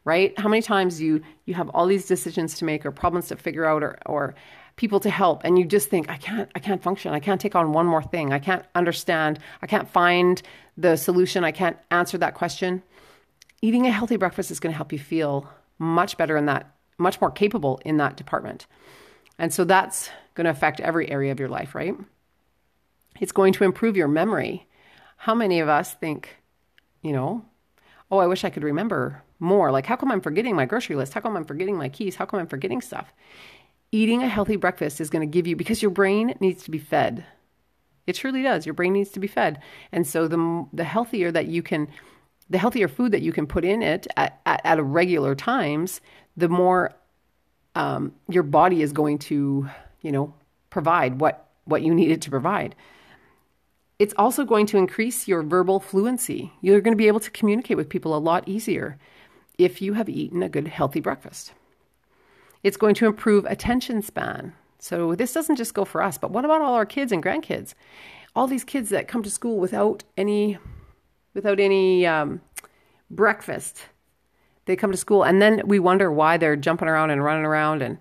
Right? 0.03 0.37
How 0.39 0.49
many 0.49 0.63
times 0.63 0.99
you 0.99 1.21
you 1.45 1.53
have 1.53 1.69
all 1.69 1.85
these 1.85 2.07
decisions 2.07 2.55
to 2.55 2.65
make 2.65 2.83
or 2.87 2.91
problems 2.91 3.27
to 3.27 3.35
figure 3.35 3.65
out 3.65 3.83
or 3.83 3.99
or 4.07 4.33
people 4.75 4.99
to 5.01 5.11
help 5.11 5.43
and 5.43 5.59
you 5.59 5.65
just 5.65 5.89
think 5.89 6.09
I 6.09 6.17
can't 6.17 6.49
I 6.55 6.59
can't 6.59 6.81
function. 6.81 7.13
I 7.13 7.19
can't 7.19 7.39
take 7.39 7.53
on 7.53 7.71
one 7.71 7.85
more 7.85 8.01
thing. 8.01 8.33
I 8.33 8.39
can't 8.39 8.65
understand. 8.73 9.37
I 9.61 9.67
can't 9.67 9.87
find 9.87 10.41
the 10.75 10.95
solution. 10.95 11.43
I 11.43 11.51
can't 11.51 11.77
answer 11.91 12.17
that 12.17 12.33
question. 12.33 12.81
Eating 13.61 13.85
a 13.85 13.91
healthy 13.91 14.17
breakfast 14.17 14.49
is 14.49 14.59
going 14.59 14.73
to 14.73 14.77
help 14.77 14.91
you 14.91 14.97
feel 14.97 15.47
much 15.77 16.17
better 16.17 16.35
in 16.35 16.47
that 16.47 16.73
much 16.99 17.19
more 17.21 17.31
capable 17.31 17.79
in 17.85 17.97
that 17.97 18.17
department. 18.17 18.67
And 19.37 19.53
so 19.53 19.63
that's 19.63 20.09
going 20.35 20.45
to 20.45 20.51
affect 20.51 20.79
every 20.79 21.09
area 21.09 21.31
of 21.31 21.39
your 21.39 21.49
life, 21.49 21.73
right? 21.73 21.95
It's 23.19 23.31
going 23.31 23.53
to 23.53 23.63
improve 23.63 23.97
your 23.97 24.07
memory. 24.07 24.67
How 25.17 25.33
many 25.33 25.59
of 25.59 25.69
us 25.69 25.93
think, 25.93 26.37
you 27.01 27.11
know, 27.11 27.45
oh, 28.11 28.17
I 28.17 28.27
wish 28.27 28.43
I 28.43 28.49
could 28.49 28.63
remember 28.63 29.23
more? 29.39 29.71
Like, 29.71 29.85
how 29.85 29.95
come 29.95 30.11
I'm 30.11 30.21
forgetting 30.21 30.55
my 30.55 30.65
grocery 30.65 30.95
list? 30.95 31.13
How 31.13 31.21
come 31.21 31.35
I'm 31.35 31.45
forgetting 31.45 31.77
my 31.77 31.89
keys? 31.89 32.15
How 32.15 32.25
come 32.25 32.39
I'm 32.39 32.47
forgetting 32.47 32.81
stuff? 32.81 33.13
Eating 33.91 34.23
a 34.23 34.27
healthy 34.27 34.55
breakfast 34.55 35.01
is 35.01 35.09
going 35.09 35.27
to 35.27 35.31
give 35.31 35.47
you, 35.47 35.55
because 35.55 35.81
your 35.81 35.91
brain 35.91 36.35
needs 36.39 36.63
to 36.63 36.71
be 36.71 36.77
fed. 36.77 37.25
It 38.07 38.13
truly 38.13 38.41
does. 38.41 38.65
Your 38.65 38.73
brain 38.73 38.93
needs 38.93 39.11
to 39.11 39.19
be 39.19 39.27
fed. 39.27 39.61
And 39.91 40.05
so 40.05 40.27
the, 40.27 40.67
the 40.73 40.83
healthier 40.83 41.31
that 41.31 41.47
you 41.47 41.61
can, 41.61 41.87
the 42.49 42.57
healthier 42.57 42.87
food 42.87 43.11
that 43.11 43.21
you 43.21 43.31
can 43.31 43.45
put 43.45 43.65
in 43.65 43.81
it 43.81 44.07
at, 44.17 44.39
at, 44.45 44.61
at 44.63 44.83
regular 44.83 45.35
times, 45.35 46.01
the 46.39 46.49
more 46.49 46.93
um, 47.75 48.13
your 48.29 48.43
body 48.43 48.81
is 48.81 48.93
going 48.93 49.19
to, 49.19 49.69
you 50.01 50.11
know, 50.11 50.33
provide 50.69 51.19
what, 51.19 51.49
what 51.65 51.81
you 51.81 51.93
need 51.93 52.11
it 52.11 52.21
to 52.21 52.29
provide. 52.29 52.75
It's 53.99 54.13
also 54.17 54.45
going 54.45 54.65
to 54.67 54.77
increase 54.77 55.27
your 55.27 55.43
verbal 55.43 55.81
fluency. 55.81 56.53
You're 56.61 56.79
going 56.79 56.93
to 56.93 56.97
be 56.97 57.07
able 57.07 57.19
to 57.19 57.31
communicate 57.31 57.75
with 57.75 57.89
people 57.89 58.15
a 58.15 58.17
lot 58.17 58.47
easier 58.47 58.97
if 59.57 59.81
you 59.81 59.93
have 59.93 60.07
eaten 60.07 60.41
a 60.41 60.49
good, 60.49 60.67
healthy 60.67 61.01
breakfast. 61.01 61.51
It's 62.63 62.77
going 62.77 62.95
to 62.95 63.05
improve 63.05 63.45
attention 63.45 64.01
span. 64.01 64.53
So, 64.81 65.13
this 65.13 65.33
doesn't 65.33 65.57
just 65.57 65.73
go 65.73 65.83
for 65.83 66.01
us, 66.01 66.17
but 66.17 66.31
what 66.31 66.45
about 66.45 66.61
all 66.61 66.73
our 66.73 66.85
kids 66.85 67.11
and 67.11 67.21
grandkids? 67.21 67.73
All 68.33 68.47
these 68.47 68.63
kids 68.63 68.89
that 68.89 69.09
come 69.09 69.23
to 69.23 69.29
school 69.29 69.57
without 69.57 70.05
any, 70.15 70.57
without 71.33 71.59
any 71.59 72.07
um, 72.07 72.39
breakfast, 73.11 73.81
they 74.69 74.75
come 74.75 74.91
to 74.91 74.97
school 74.97 75.23
and 75.23 75.41
then 75.41 75.63
we 75.65 75.79
wonder 75.79 76.11
why 76.11 76.37
they're 76.37 76.55
jumping 76.55 76.87
around 76.87 77.09
and 77.09 77.23
running 77.23 77.43
around 77.43 77.81
and 77.81 77.97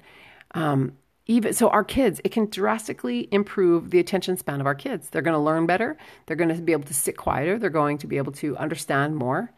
um, 0.54 0.92
even 1.26 1.54
so 1.54 1.70
our 1.70 1.82
kids 1.82 2.20
it 2.24 2.30
can 2.30 2.44
drastically 2.50 3.26
improve 3.32 3.90
the 3.90 3.98
attention 3.98 4.36
span 4.36 4.60
of 4.60 4.66
our 4.66 4.74
kids. 4.74 5.08
They're 5.08 5.22
going 5.22 5.34
to 5.34 5.40
learn 5.40 5.64
better 5.64 5.96
they're 6.26 6.36
going 6.36 6.54
to 6.54 6.60
be 6.60 6.72
able 6.72 6.84
to 6.84 6.94
sit 6.94 7.16
quieter 7.16 7.58
they're 7.58 7.70
going 7.70 7.96
to 7.98 8.06
be 8.06 8.18
able 8.18 8.32
to 8.32 8.54
understand 8.58 9.16
more 9.16 9.50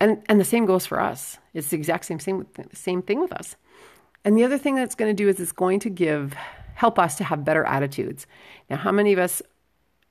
and 0.00 0.22
and 0.28 0.38
the 0.38 0.44
same 0.44 0.66
goes 0.66 0.86
for 0.86 1.00
us. 1.00 1.38
It's 1.52 1.68
the 1.68 1.76
exact 1.76 2.04
same 2.04 2.20
same 2.20 2.46
same 2.72 3.02
thing 3.02 3.20
with 3.20 3.32
us. 3.32 3.56
And 4.24 4.38
the 4.38 4.44
other 4.44 4.58
thing 4.58 4.76
that's 4.76 4.94
going 4.94 5.10
to 5.10 5.22
do 5.22 5.28
is 5.28 5.40
it's 5.40 5.52
going 5.52 5.80
to 5.80 5.90
give 5.90 6.34
help 6.74 6.96
us 6.98 7.16
to 7.16 7.24
have 7.24 7.44
better 7.44 7.64
attitudes. 7.64 8.28
Now 8.70 8.76
how 8.76 8.92
many 8.92 9.12
of 9.12 9.18
us 9.18 9.42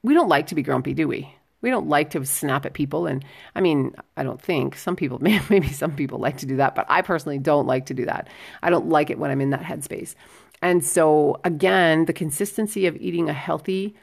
we 0.04 0.14
don't 0.14 0.30
like 0.30 0.48
to 0.48 0.56
be 0.56 0.64
grumpy 0.64 0.94
do 0.94 1.08
we 1.08 1.34
we 1.66 1.70
don't 1.70 1.90
like 1.90 2.12
to 2.12 2.24
snap 2.26 2.66
at 2.66 2.74
people 2.74 3.06
and 3.06 3.26
i 3.56 3.60
mean 3.60 3.94
i 4.16 4.24
don't 4.24 4.42
think 4.42 4.78
some 4.78 4.96
people 4.96 5.20
maybe 5.50 5.68
some 5.68 5.92
people 5.92 6.20
like 6.20 6.38
to 6.38 6.46
do 6.46 6.56
that 6.56 6.76
but 6.76 6.86
i 6.88 7.02
personally 7.02 7.38
don't 7.38 7.68
like 7.68 7.86
to 7.86 7.94
do 7.94 8.06
that 8.06 8.30
i 8.64 8.70
don't 8.70 8.88
like 8.88 9.10
it 9.10 9.20
when 9.20 9.30
i'm 9.30 9.42
in 9.42 9.50
that 9.50 9.64
headspace 9.64 10.16
and 10.62 10.84
so, 10.84 11.40
again, 11.44 12.06
the 12.06 12.14
consistency 12.14 12.88
of 12.88 12.96
eating 12.98 13.30
a 13.30 13.34
healthy, 13.34 13.96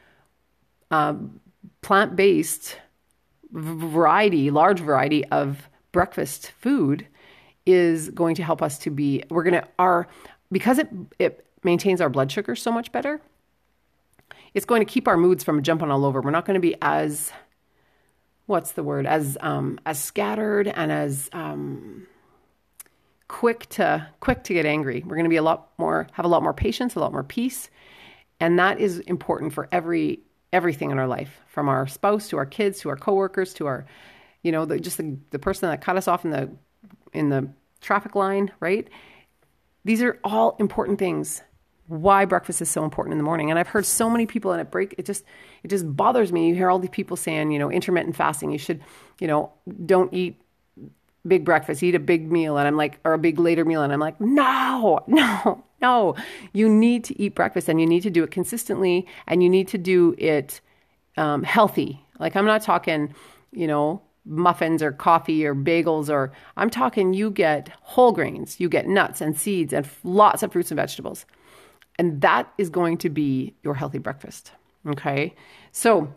um, 0.90 1.40
plant 1.81 2.16
based 2.16 2.78
variety, 3.50 4.50
large 4.50 4.81
variety 4.81 5.25
of 5.26 5.69
breakfast 5.92 6.52
food 6.52 7.07
is 7.66 8.11
going 8.11 8.35
to 8.37 8.42
help 8.42 8.62
us 8.62 8.78
to 8.78 8.90
be, 8.90 9.23
we're 9.31 9.42
going 9.42 9.61
to, 9.61 9.66
our, 9.78 10.07
because 10.50 10.78
it, 10.78 10.88
it 11.19 11.47
maintains 11.62 12.00
our 12.00 12.09
blood 12.09 12.31
sugar 12.31 12.54
so 12.54 12.73
much 12.73 12.92
better, 12.92 13.21
it's 14.54 14.66
going 14.66 14.85
to 14.85 14.90
keep 14.90 15.09
our 15.09 15.16
moods 15.16 15.42
from 15.42 15.62
jumping 15.62 15.90
all 15.90 16.04
over. 16.04 16.21
We're 16.21 16.31
not 16.31 16.45
going 16.45 16.54
to 16.54 16.61
be 16.61 16.76
as, 16.83 17.33
what's 18.46 18.72
the 18.72 18.82
word, 18.82 19.06
as, 19.06 19.37
um, 19.40 19.78
as 19.87 19.99
scattered 19.99 20.68
and 20.68 20.92
as, 20.92 21.30
um, 21.32 22.06
quick 23.28 23.66
to 23.70 24.06
quick 24.20 24.44
to 24.44 24.52
get 24.52 24.66
angry. 24.66 25.02
We're 25.06 25.16
going 25.16 25.25
to 25.25 25.30
be 25.30 25.37
a 25.37 25.42
lot 25.42 25.70
more 25.78 26.06
have 26.12 26.26
a 26.26 26.28
lot 26.28 26.42
more 26.42 26.52
patience, 26.52 26.96
a 26.96 27.00
lot 27.00 27.12
more 27.12 27.25
peace, 27.25 27.70
and 28.40 28.58
that 28.58 28.78
is 28.78 28.99
important 28.99 29.54
for 29.54 29.68
every 29.72 30.20
everything 30.52 30.90
in 30.90 30.99
our 30.99 31.06
life, 31.06 31.40
from 31.46 31.66
our 31.66 31.87
spouse 31.87 32.28
to 32.28 32.37
our 32.37 32.44
kids 32.44 32.80
to 32.80 32.90
our 32.90 32.96
coworkers 32.96 33.54
to 33.54 33.66
our 33.66 33.87
you 34.42 34.50
know, 34.52 34.64
the, 34.64 34.78
just 34.78 34.99
the, 34.99 35.16
the 35.30 35.38
person 35.38 35.70
that 35.70 35.80
cut 35.80 35.96
us 35.96 36.08
off 36.08 36.25
in 36.25 36.30
the 36.30 36.50
in 37.12 37.28
the 37.28 37.49
traffic 37.80 38.14
line, 38.14 38.50
right? 38.61 38.88
These 39.84 40.02
are 40.02 40.18
all 40.25 40.56
important 40.58 40.99
things. 40.99 41.42
Why 41.88 42.24
breakfast 42.24 42.62
is 42.62 42.70
so 42.70 42.84
important 42.84 43.12
in 43.12 43.18
the 43.18 43.24
morning. 43.24 43.50
And 43.50 43.58
I've 43.58 43.68
heard 43.68 43.84
so 43.84 44.08
many 44.08 44.26
people 44.26 44.52
and 44.52 44.60
it 44.60 44.70
break 44.70 44.94
it 44.98 45.06
just 45.06 45.24
it 45.62 45.68
just 45.68 45.96
bothers 45.96 46.32
me. 46.32 46.48
You 46.48 46.54
hear 46.54 46.70
all 46.70 46.78
these 46.78 46.90
people 46.90 47.16
saying, 47.16 47.50
you 47.50 47.58
know, 47.58 47.70
intermittent 47.70 48.16
fasting, 48.16 48.50
you 48.50 48.58
should, 48.58 48.80
you 49.20 49.26
know, 49.26 49.52
don't 49.84 50.12
eat 50.12 50.40
big 51.26 51.44
breakfast, 51.44 51.82
eat 51.82 51.94
a 51.94 52.00
big 52.00 52.30
meal. 52.30 52.56
And 52.56 52.66
I'm 52.66 52.76
like, 52.76 52.98
or 53.04 53.12
a 53.12 53.18
big 53.18 53.38
later 53.38 53.64
meal. 53.64 53.82
And 53.82 53.92
I'm 53.92 54.00
like, 54.00 54.20
no, 54.20 55.00
no, 55.06 55.64
no. 55.80 56.16
You 56.52 56.68
need 56.68 57.04
to 57.04 57.20
eat 57.20 57.34
breakfast 57.34 57.68
and 57.68 57.80
you 57.80 57.86
need 57.86 58.02
to 58.02 58.10
do 58.10 58.24
it 58.24 58.30
consistently 58.30 59.06
and 59.26 59.42
you 59.42 59.48
need 59.48 59.68
to 59.68 59.78
do 59.78 60.14
it 60.18 60.60
um, 61.16 61.42
healthy. 61.42 62.04
Like, 62.18 62.36
I'm 62.36 62.46
not 62.46 62.62
talking, 62.62 63.14
you 63.52 63.66
know, 63.66 64.02
muffins 64.24 64.82
or 64.82 64.92
coffee 64.92 65.44
or 65.44 65.54
bagels 65.54 66.08
or 66.08 66.32
I'm 66.56 66.70
talking 66.70 67.12
you 67.12 67.30
get 67.30 67.70
whole 67.82 68.12
grains, 68.12 68.60
you 68.60 68.68
get 68.68 68.86
nuts 68.86 69.20
and 69.20 69.36
seeds 69.36 69.72
and 69.72 69.88
lots 70.04 70.42
of 70.42 70.52
fruits 70.52 70.70
and 70.70 70.76
vegetables. 70.76 71.26
And 72.02 72.21
that 72.21 72.52
is 72.59 72.68
going 72.68 72.99
to 72.99 73.09
be 73.09 73.54
your 73.62 73.75
healthy 73.75 73.99
breakfast. 73.99 74.50
Okay. 74.85 75.37
So, 75.71 76.12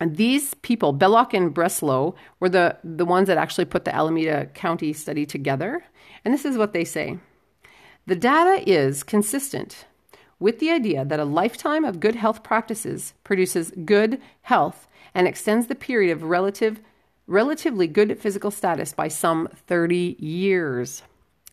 these 0.00 0.54
people, 0.54 0.94
Belloc 0.94 1.34
and 1.34 1.54
Breslow, 1.54 2.14
were 2.40 2.48
the, 2.48 2.78
the 2.82 3.04
ones 3.04 3.28
that 3.28 3.36
actually 3.36 3.66
put 3.66 3.84
the 3.84 3.94
Alameda 3.94 4.46
County 4.54 4.94
study 4.94 5.26
together. 5.26 5.84
And 6.24 6.32
this 6.32 6.46
is 6.46 6.56
what 6.56 6.72
they 6.72 6.84
say 6.84 7.18
The 8.06 8.16
data 8.16 8.66
is 8.66 9.02
consistent 9.02 9.84
with 10.40 10.60
the 10.60 10.70
idea 10.70 11.04
that 11.04 11.20
a 11.20 11.26
lifetime 11.26 11.84
of 11.84 12.00
good 12.00 12.14
health 12.14 12.42
practices 12.42 13.12
produces 13.22 13.70
good 13.84 14.18
health 14.40 14.88
and 15.12 15.28
extends 15.28 15.66
the 15.66 15.74
period 15.74 16.10
of 16.10 16.22
relative, 16.22 16.80
relatively 17.26 17.86
good 17.86 18.18
physical 18.18 18.50
status 18.50 18.94
by 18.94 19.08
some 19.08 19.46
30 19.66 20.16
years. 20.18 21.02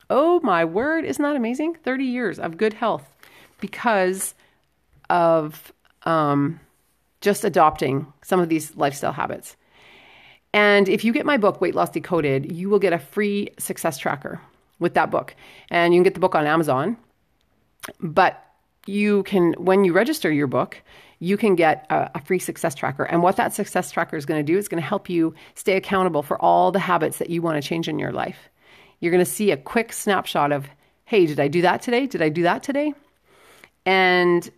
Oh 0.09 0.39
my 0.43 0.63
word, 0.63 1.03
isn't 1.03 1.21
that 1.21 1.35
amazing? 1.35 1.75
30 1.83 2.05
years 2.05 2.39
of 2.39 2.55
good 2.55 2.75
health 2.75 3.17
because 3.59 4.33
of 5.09 5.73
um, 6.03 6.59
just 7.21 7.43
adopting 7.43 8.11
some 8.21 8.39
of 8.39 8.49
these 8.49 8.75
lifestyle 8.75 9.13
habits. 9.13 9.55
And 10.53 10.89
if 10.89 11.03
you 11.03 11.13
get 11.13 11.25
my 11.25 11.37
book, 11.37 11.61
Weight 11.61 11.75
Loss 11.75 11.91
Decoded, 11.91 12.51
you 12.51 12.69
will 12.69 12.79
get 12.79 12.93
a 12.93 12.99
free 12.99 13.49
success 13.59 13.97
tracker 13.97 14.41
with 14.79 14.93
that 14.95 15.11
book. 15.11 15.35
And 15.69 15.93
you 15.93 15.99
can 15.99 16.03
get 16.03 16.13
the 16.13 16.19
book 16.19 16.35
on 16.35 16.47
Amazon. 16.47 16.97
But 17.99 18.43
you 18.87 19.23
can, 19.23 19.53
when 19.53 19.83
you 19.85 19.93
register 19.93 20.31
your 20.31 20.47
book, 20.47 20.81
you 21.19 21.37
can 21.37 21.55
get 21.55 21.85
a, 21.89 22.09
a 22.15 22.21
free 22.21 22.39
success 22.39 22.73
tracker. 22.73 23.03
And 23.03 23.21
what 23.21 23.35
that 23.35 23.53
success 23.53 23.91
tracker 23.91 24.17
is 24.17 24.25
going 24.25 24.43
to 24.43 24.51
do 24.51 24.57
is 24.57 24.67
going 24.67 24.81
to 24.81 24.87
help 24.87 25.09
you 25.09 25.35
stay 25.53 25.75
accountable 25.75 26.23
for 26.23 26.41
all 26.41 26.71
the 26.71 26.79
habits 26.79 27.17
that 27.17 27.29
you 27.29 27.41
want 27.41 27.61
to 27.61 27.67
change 27.67 27.87
in 27.87 27.99
your 27.99 28.11
life. 28.11 28.49
You're 28.99 29.11
going 29.11 29.23
to 29.23 29.29
see 29.29 29.51
a 29.51 29.57
quick 29.57 29.93
snapshot 29.93 30.51
of, 30.51 30.67
hey, 31.05 31.25
did 31.25 31.39
I 31.39 31.47
do 31.47 31.61
that 31.61 31.81
today? 31.81 32.07
Did 32.07 32.21
I 32.21 32.29
do 32.29 32.43
that 32.43 32.63
today? 32.63 32.93
And 33.85 34.49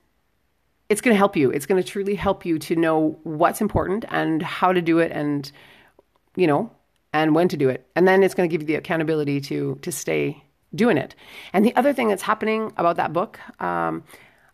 it's 0.90 1.00
going 1.00 1.13
to 1.13 1.18
help 1.18 1.38
you. 1.38 1.50
It's 1.51 1.66
going 1.66 1.82
to 1.82 1.88
truly 1.88 2.16
help 2.16 2.46
you 2.46 2.60
to 2.60 2.75
know 2.75 3.18
what's 3.24 3.62
important 3.62 4.04
and 4.10 4.42
how 4.42 4.74
to 4.74 4.82
do 4.82 5.00
it 5.00 5.12
and, 5.13 5.50
you 6.36 6.46
know, 6.48 6.70
and 7.13 7.34
when 7.34 7.48
to 7.48 7.58
do 7.58 7.70
it. 7.70 7.88
And 7.96 8.08
then 8.08 8.24
it's 8.24 8.34
going 8.34 8.50
to 8.50 8.51
give 8.51 8.62
you 8.62 8.68
the 8.68 8.75
accountability 8.75 9.40
to, 9.42 9.80
to 9.82 9.92
stay 9.92 10.44
doing 10.75 10.98
it. 10.98 11.16
And 11.54 11.66
the 11.66 11.75
other 11.75 11.94
thing 11.94 12.10
that's 12.10 12.22
happening 12.22 12.74
about 12.75 12.98
that 12.98 13.13
book, 13.13 13.40
um, 13.62 14.04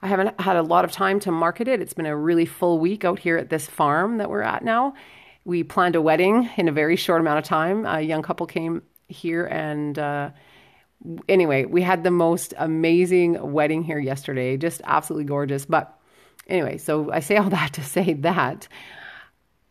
I 0.01 0.07
haven't 0.07 0.39
had 0.39 0.57
a 0.57 0.61
lot 0.61 0.85
of 0.85 0.91
time 0.91 1.19
to 1.21 1.31
market 1.31 1.67
it. 1.67 1.81
It's 1.81 1.93
been 1.93 2.05
a 2.05 2.15
really 2.15 2.45
full 2.45 2.77
week 2.77 3.03
out 3.03 3.17
here 3.19 3.37
at 3.37 3.49
this 3.49 3.65
farm 3.65 4.17
that 4.17 4.29
we're 4.29 4.41
at 4.41 4.63
now. 4.63 4.93
We 5.43 5.63
planned 5.63 5.95
a 5.95 6.01
wedding 6.01 6.49
in 6.57 6.67
a 6.67 6.71
very 6.71 6.95
short 6.95 7.21
amount 7.21 7.39
of 7.39 7.45
time. 7.45 7.85
A 7.85 8.01
young 8.01 8.21
couple 8.21 8.45
came 8.45 8.83
here 9.07 9.45
and, 9.45 9.97
uh, 9.97 10.29
anyway, 11.27 11.65
we 11.65 11.81
had 11.81 12.03
the 12.03 12.11
most 12.11 12.53
amazing 12.57 13.51
wedding 13.51 13.83
here 13.83 13.99
yesterday, 13.99 14.57
just 14.57 14.81
absolutely 14.83 15.25
gorgeous. 15.25 15.65
But 15.65 15.97
anyway, 16.47 16.77
so 16.77 17.11
I 17.11 17.19
say 17.19 17.37
all 17.37 17.49
that 17.49 17.73
to 17.73 17.83
say 17.83 18.13
that 18.13 18.67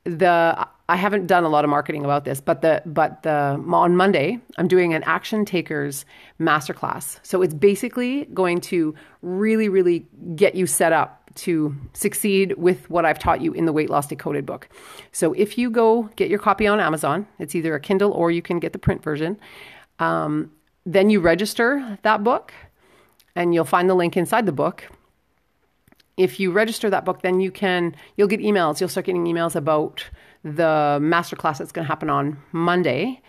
the 0.04 0.66
I 0.88 0.94
haven't 0.94 1.26
done 1.26 1.42
a 1.42 1.48
lot 1.48 1.64
of 1.64 1.70
marketing 1.70 2.04
about 2.04 2.24
this, 2.24 2.40
but 2.40 2.62
the 2.62 2.80
but 2.86 3.24
the 3.24 3.60
on 3.72 3.96
Monday 3.96 4.38
I'm 4.56 4.68
doing 4.68 4.94
an 4.94 5.02
action 5.02 5.44
takers 5.44 6.04
masterclass. 6.40 7.18
So 7.24 7.42
it's 7.42 7.54
basically 7.54 8.26
going 8.26 8.60
to 8.62 8.94
really 9.20 9.68
really 9.68 10.06
get 10.36 10.54
you 10.54 10.66
set 10.66 10.92
up 10.92 11.22
to 11.36 11.74
succeed 11.92 12.54
with 12.56 12.88
what 12.88 13.04
I've 13.04 13.18
taught 13.18 13.40
you 13.42 13.52
in 13.52 13.66
the 13.66 13.72
weight 13.72 13.90
loss 13.90 14.06
decoded 14.06 14.46
book. 14.46 14.68
So 15.12 15.32
if 15.32 15.58
you 15.58 15.70
go 15.70 16.04
get 16.16 16.30
your 16.30 16.38
copy 16.38 16.66
on 16.66 16.80
Amazon, 16.80 17.26
it's 17.38 17.54
either 17.54 17.74
a 17.74 17.80
Kindle 17.80 18.12
or 18.12 18.30
you 18.30 18.40
can 18.40 18.58
get 18.58 18.72
the 18.72 18.78
print 18.78 19.02
version. 19.02 19.38
Um, 19.98 20.52
then 20.86 21.10
you 21.10 21.20
register 21.20 21.98
that 22.02 22.24
book, 22.24 22.54
and 23.34 23.52
you'll 23.52 23.64
find 23.66 23.90
the 23.90 23.94
link 23.94 24.16
inside 24.16 24.46
the 24.46 24.52
book 24.52 24.88
if 26.16 26.40
you 26.40 26.50
register 26.50 26.88
that 26.90 27.04
book, 27.04 27.22
then 27.22 27.40
you 27.40 27.50
can 27.50 27.94
you'll 28.16 28.28
get 28.28 28.40
emails. 28.40 28.80
You'll 28.80 28.88
start 28.88 29.06
getting 29.06 29.24
emails 29.26 29.54
about 29.54 30.04
the 30.42 30.98
masterclass 31.02 31.58
that's 31.58 31.72
going 31.72 31.84
to 31.84 31.88
happen 31.88 32.08
on 32.08 32.38
Monday. 32.52 33.20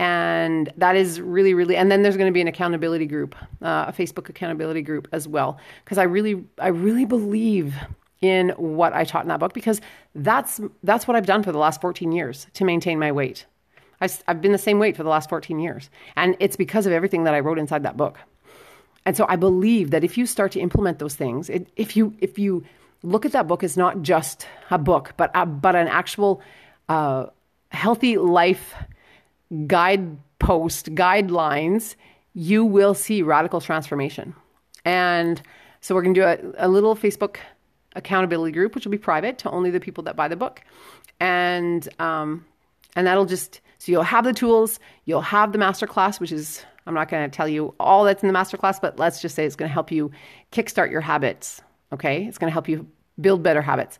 and 0.00 0.72
that 0.76 0.96
is 0.96 1.20
really 1.20 1.54
really 1.54 1.76
and 1.76 1.88
then 1.88 2.02
there's 2.02 2.16
going 2.16 2.28
to 2.28 2.32
be 2.32 2.40
an 2.40 2.48
accountability 2.48 3.06
group 3.06 3.36
uh, 3.62 3.84
a 3.86 3.92
facebook 3.92 4.28
accountability 4.28 4.82
group 4.82 5.06
as 5.12 5.28
well 5.28 5.56
because 5.84 5.98
i 5.98 6.02
really 6.02 6.44
i 6.58 6.66
really 6.66 7.04
believe 7.04 7.76
in 8.20 8.48
what 8.56 8.92
i 8.92 9.04
taught 9.04 9.22
in 9.22 9.28
that 9.28 9.38
book 9.38 9.54
because 9.54 9.80
that's 10.16 10.60
that's 10.82 11.06
what 11.06 11.16
i've 11.16 11.26
done 11.26 11.44
for 11.44 11.52
the 11.52 11.58
last 11.58 11.80
14 11.80 12.10
years 12.10 12.48
to 12.54 12.64
maintain 12.64 12.98
my 12.98 13.12
weight 13.12 13.46
I, 14.04 14.08
i've 14.28 14.40
been 14.40 14.52
the 14.52 14.58
same 14.58 14.78
weight 14.78 14.96
for 14.96 15.02
the 15.02 15.08
last 15.08 15.28
14 15.28 15.58
years 15.58 15.90
and 16.16 16.36
it's 16.40 16.56
because 16.56 16.86
of 16.86 16.92
everything 16.92 17.24
that 17.24 17.34
i 17.34 17.40
wrote 17.40 17.58
inside 17.58 17.82
that 17.82 17.96
book 17.96 18.18
and 19.04 19.16
so 19.16 19.26
i 19.28 19.36
believe 19.36 19.90
that 19.90 20.04
if 20.04 20.16
you 20.18 20.26
start 20.26 20.52
to 20.52 20.60
implement 20.60 20.98
those 20.98 21.14
things 21.14 21.50
it, 21.50 21.68
if 21.76 21.96
you 21.96 22.14
if 22.20 22.38
you 22.38 22.64
look 23.02 23.26
at 23.26 23.32
that 23.32 23.46
book 23.46 23.62
as 23.62 23.76
not 23.76 24.02
just 24.02 24.46
a 24.70 24.78
book 24.78 25.14
but 25.16 25.30
a, 25.34 25.44
but 25.46 25.74
an 25.74 25.88
actual 25.88 26.40
uh, 26.88 27.26
healthy 27.70 28.16
life 28.16 28.74
guidepost 29.66 30.94
guidelines, 30.94 31.94
you 32.34 32.64
will 32.64 32.94
see 32.94 33.22
radical 33.22 33.60
transformation. 33.60 34.34
And 34.84 35.40
so 35.80 35.94
we're 35.94 36.02
going 36.02 36.14
to 36.14 36.20
do 36.20 36.26
a, 36.26 36.66
a, 36.66 36.68
little 36.68 36.96
Facebook 36.96 37.36
accountability 37.94 38.52
group, 38.52 38.74
which 38.74 38.84
will 38.84 38.90
be 38.90 38.98
private 38.98 39.38
to 39.38 39.50
only 39.50 39.70
the 39.70 39.80
people 39.80 40.04
that 40.04 40.16
buy 40.16 40.28
the 40.28 40.36
book, 40.36 40.62
and 41.20 41.86
um, 41.98 42.44
and 42.96 43.06
that'll 43.06 43.26
just 43.26 43.60
so 43.84 43.92
you'll 43.92 44.02
have 44.02 44.24
the 44.24 44.32
tools, 44.32 44.80
you'll 45.04 45.20
have 45.20 45.52
the 45.52 45.58
masterclass, 45.58 46.18
which 46.18 46.32
is 46.32 46.64
I'm 46.86 46.94
not 46.94 47.10
going 47.10 47.30
to 47.30 47.36
tell 47.36 47.46
you 47.46 47.74
all 47.78 48.04
that's 48.04 48.22
in 48.22 48.32
the 48.32 48.38
masterclass, 48.38 48.80
but 48.80 48.98
let's 48.98 49.20
just 49.20 49.34
say 49.34 49.44
it's 49.44 49.56
going 49.56 49.68
to 49.68 49.72
help 49.74 49.92
you 49.92 50.10
kickstart 50.52 50.90
your 50.90 51.02
habits. 51.02 51.60
Okay, 51.92 52.24
it's 52.24 52.38
going 52.38 52.48
to 52.48 52.52
help 52.52 52.66
you 52.66 52.86
build 53.20 53.42
better 53.42 53.60
habits. 53.60 53.98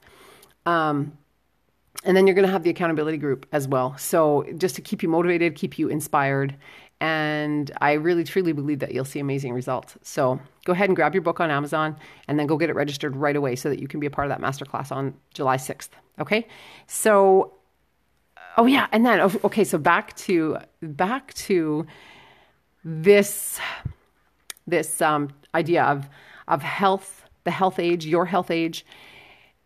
Um, 0.65 1.19
and 2.03 2.17
then 2.17 2.27
you're 2.27 2.33
going 2.33 2.47
to 2.47 2.53
have 2.53 2.63
the 2.63 2.71
accountability 2.71 3.19
group 3.19 3.45
as 3.53 3.69
well. 3.69 3.95
So 3.99 4.47
just 4.57 4.75
to 4.77 4.81
keep 4.81 5.03
you 5.03 5.09
motivated, 5.11 5.55
keep 5.55 5.79
you 5.79 5.89
inspired. 5.89 6.57
And 6.99 7.71
I 7.83 7.93
really 7.93 8.25
truly 8.25 8.53
believe 8.53 8.79
that 8.79 8.95
you'll 8.95 9.05
see 9.05 9.21
amazing 9.21 9.53
results. 9.53 9.99
So 10.01 10.41
go 10.65 10.73
ahead 10.73 10.89
and 10.89 10.97
grab 10.97 11.13
your 11.15 11.21
book 11.21 11.41
on 11.41 11.51
Amazon 11.51 11.95
and 12.27 12.39
then 12.39 12.47
go 12.47 12.57
get 12.57 12.71
it 12.71 12.75
registered 12.75 13.17
right 13.17 13.37
away 13.37 13.55
so 13.55 13.69
that 13.69 13.81
you 13.81 13.87
can 13.87 14.01
be 14.01 14.07
a 14.07 14.11
part 14.11 14.31
of 14.31 14.31
that 14.31 14.41
masterclass 14.41 14.91
on 14.91 15.13
July 15.35 15.59
6th. 15.59 15.91
Okay. 16.19 16.49
So, 16.87 17.53
oh 18.57 18.67
yeah. 18.67 18.87
And 18.93 19.05
then, 19.05 19.21
okay. 19.21 19.65
So 19.65 19.79
back 19.79 20.17
to, 20.19 20.59
back 20.83 21.35
to 21.35 21.87
this, 22.85 23.59
this 24.67 25.01
um, 25.03 25.31
idea 25.55 25.85
of, 25.85 26.09
of 26.49 26.63
health, 26.63 27.25
the 27.45 27.51
health 27.51 27.79
age, 27.79 28.07
your 28.07 28.27
health 28.27 28.51
age 28.51 28.85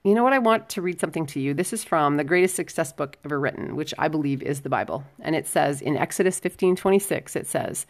you 0.04 0.14
know 0.14 0.22
what? 0.22 0.32
I 0.32 0.38
want 0.38 0.70
to 0.70 0.82
read 0.82 1.00
something 1.00 1.26
to 1.26 1.40
you. 1.40 1.52
This 1.52 1.72
is 1.72 1.84
from 1.84 2.16
the 2.16 2.24
greatest 2.24 2.54
success 2.54 2.92
book 2.94 3.18
ever 3.24 3.38
written, 3.38 3.76
which 3.76 3.92
I 3.98 4.08
believe 4.08 4.42
is 4.42 4.62
the 4.62 4.70
Bible. 4.70 5.04
And 5.20 5.36
it 5.36 5.46
says 5.46 5.82
in 5.82 5.98
Exodus 5.98 6.40
15 6.40 6.76
26, 6.76 7.36
it 7.36 7.46
says, 7.46 7.84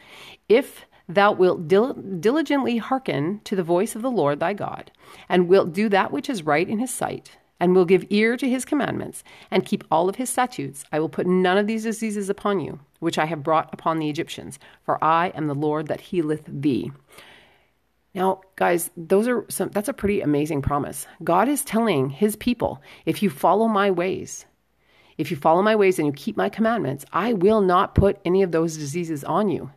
If 0.49 0.85
thou 1.09 1.33
wilt 1.33 1.69
dil- 1.69 1.95
diligently 1.95 2.79
hearken 2.79 3.41
to 3.45 3.55
the 3.55 3.63
voice 3.63 3.95
of 3.95 4.03
the 4.03 4.11
Lord 4.11 4.41
thy 4.41 4.53
God, 4.53 4.91
and 5.29 5.49
wilt 5.49 5.73
do 5.73 5.89
that 5.91 6.11
which 6.11 6.29
is 6.29 6.43
right 6.43 6.69
in 6.69 6.81
his 6.81 6.93
sight, 6.93 7.38
and 7.61 7.75
will 7.75 7.85
give 7.85 8.07
ear 8.11 8.37
to 8.37 8.49
his 8.49 8.65
commandments, 8.65 9.25
and 9.51 9.65
keep 9.65 9.85
all 9.91 10.09
of 10.09 10.17
his 10.17 10.31
statutes, 10.31 10.85
I 10.93 11.01
will 11.01 11.09
put 11.09 11.27
none 11.27 11.59
of 11.59 11.67
these 11.67 11.85
diseases 11.85 12.29
upon 12.29 12.61
you, 12.61 12.81
which 13.01 13.19
I 13.19 13.27
have 13.27 13.43
brought 13.43 13.73
upon 13.73 13.99
the 13.99 14.09
Egyptians, 14.09 14.59
for 14.85 15.03
I 15.03 15.29
am 15.35 15.47
the 15.47 15.55
Lord 15.55 15.89
that 15.89 16.01
healeth 16.01 16.45
thee. 16.47 16.93
Now, 18.15 18.41
guys, 18.57 18.91
those 18.97 19.29
are 19.29 19.45
some 19.49 19.69
that's 19.69 19.89
a 19.89 19.93
pretty 19.93 20.21
amazing 20.21 20.63
promise. 20.63 21.07
God 21.23 21.49
is 21.49 21.65
telling 21.65 22.11
his 22.11 22.37
people, 22.37 22.83
if 23.07 23.23
you 23.23 23.31
follow 23.31 23.69
my 23.69 23.91
ways, 23.91 24.47
if 25.19 25.31
you 25.31 25.37
follow 25.37 25.63
my 25.63 25.77
ways 25.77 25.99
and 25.99 26.07
you 26.07 26.13
keep 26.13 26.37
my 26.37 26.49
commandments, 26.49 27.05
I 27.13 27.33
will 27.33 27.61
not 27.61 27.95
put 27.95 28.19
any 28.25 28.43
of 28.43 28.53
those 28.53 28.77
diseases 28.77 29.25
on 29.25 29.49
you 29.49 29.71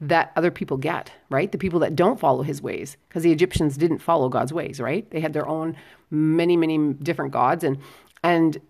that 0.00 0.32
other 0.36 0.50
people 0.50 0.76
get, 0.76 1.10
right? 1.28 1.50
The 1.50 1.58
people 1.58 1.80
that 1.80 1.96
don't 1.96 2.20
follow 2.20 2.42
his 2.42 2.62
ways, 2.62 2.96
because 3.08 3.22
the 3.22 3.32
Egyptians 3.32 3.76
didn't 3.76 3.98
follow 3.98 4.28
God's 4.28 4.52
ways, 4.52 4.80
right? 4.80 5.10
They 5.10 5.20
had 5.20 5.32
their 5.32 5.48
own 5.48 5.76
many, 6.10 6.56
many 6.56 6.94
different 6.94 7.32
gods 7.32 7.64
and 7.64 7.78
and 8.22 8.60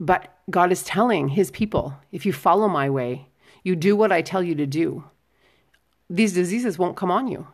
but 0.00 0.34
God 0.48 0.72
is 0.72 0.82
telling 0.82 1.28
his 1.28 1.50
people, 1.50 1.94
if 2.10 2.24
you 2.24 2.32
follow 2.32 2.68
my 2.68 2.88
way, 2.88 3.28
you 3.62 3.76
do 3.76 3.94
what 3.94 4.10
I 4.10 4.22
tell 4.22 4.42
you 4.42 4.54
to 4.54 4.66
do, 4.66 5.04
these 6.08 6.32
diseases 6.32 6.78
won't 6.78 6.96
come 6.96 7.10
on 7.10 7.28
you. 7.28 7.46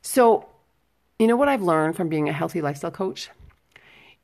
So, 0.00 0.46
you 1.18 1.26
know 1.26 1.34
what 1.34 1.48
I've 1.48 1.62
learned 1.62 1.96
from 1.96 2.08
being 2.08 2.28
a 2.28 2.32
healthy 2.32 2.62
lifestyle 2.62 2.92
coach 2.92 3.30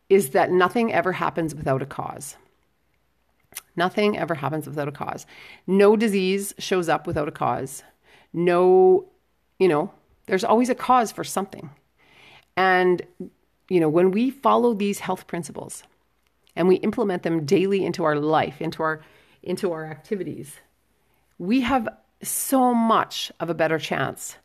is 0.09 0.31
that 0.31 0.53
nothing 0.53 0.93
ever 0.93 1.13
happens 1.13 1.55
without 1.55 1.83
a 1.83 1.87
cause. 1.87 2.37
Nothing 3.75 4.17
ever 4.17 4.35
happens 4.35 4.67
without 4.67 4.89
a 4.89 4.93
cause. 4.93 5.27
No 5.67 5.97
disease 5.97 6.55
shows 6.59 6.89
up 6.89 7.07
without 7.07 7.29
a 7.29 7.33
cause. 7.33 7.83
No, 8.33 9.09
you 9.59 9.69
know, 9.69 9.93
there's 10.27 10.45
always 10.45 10.69
a 10.69 10.75
cause 10.75 11.13
for 11.13 11.25
something. 11.25 11.71
And, 12.57 13.03
you 13.69 13.81
know, 13.81 13.89
when 13.89 14.11
we 14.11 14.31
follow 14.31 14.75
these 14.75 15.01
health 15.01 15.27
principles 15.27 15.83
and 16.55 16.69
we 16.69 16.77
implement 16.77 17.23
them 17.23 17.45
daily 17.45 17.85
into 17.85 18.05
our 18.05 18.17
life, 18.17 18.61
into 18.61 18.83
our 18.83 19.03
into 19.43 19.73
our 19.73 19.87
activities, 19.87 20.61
we 21.39 21.63
have 21.63 21.89
so 22.23 22.73
much 22.73 23.33
of 23.41 23.51
a 23.51 23.55
better 23.55 23.79
chance 23.79 24.37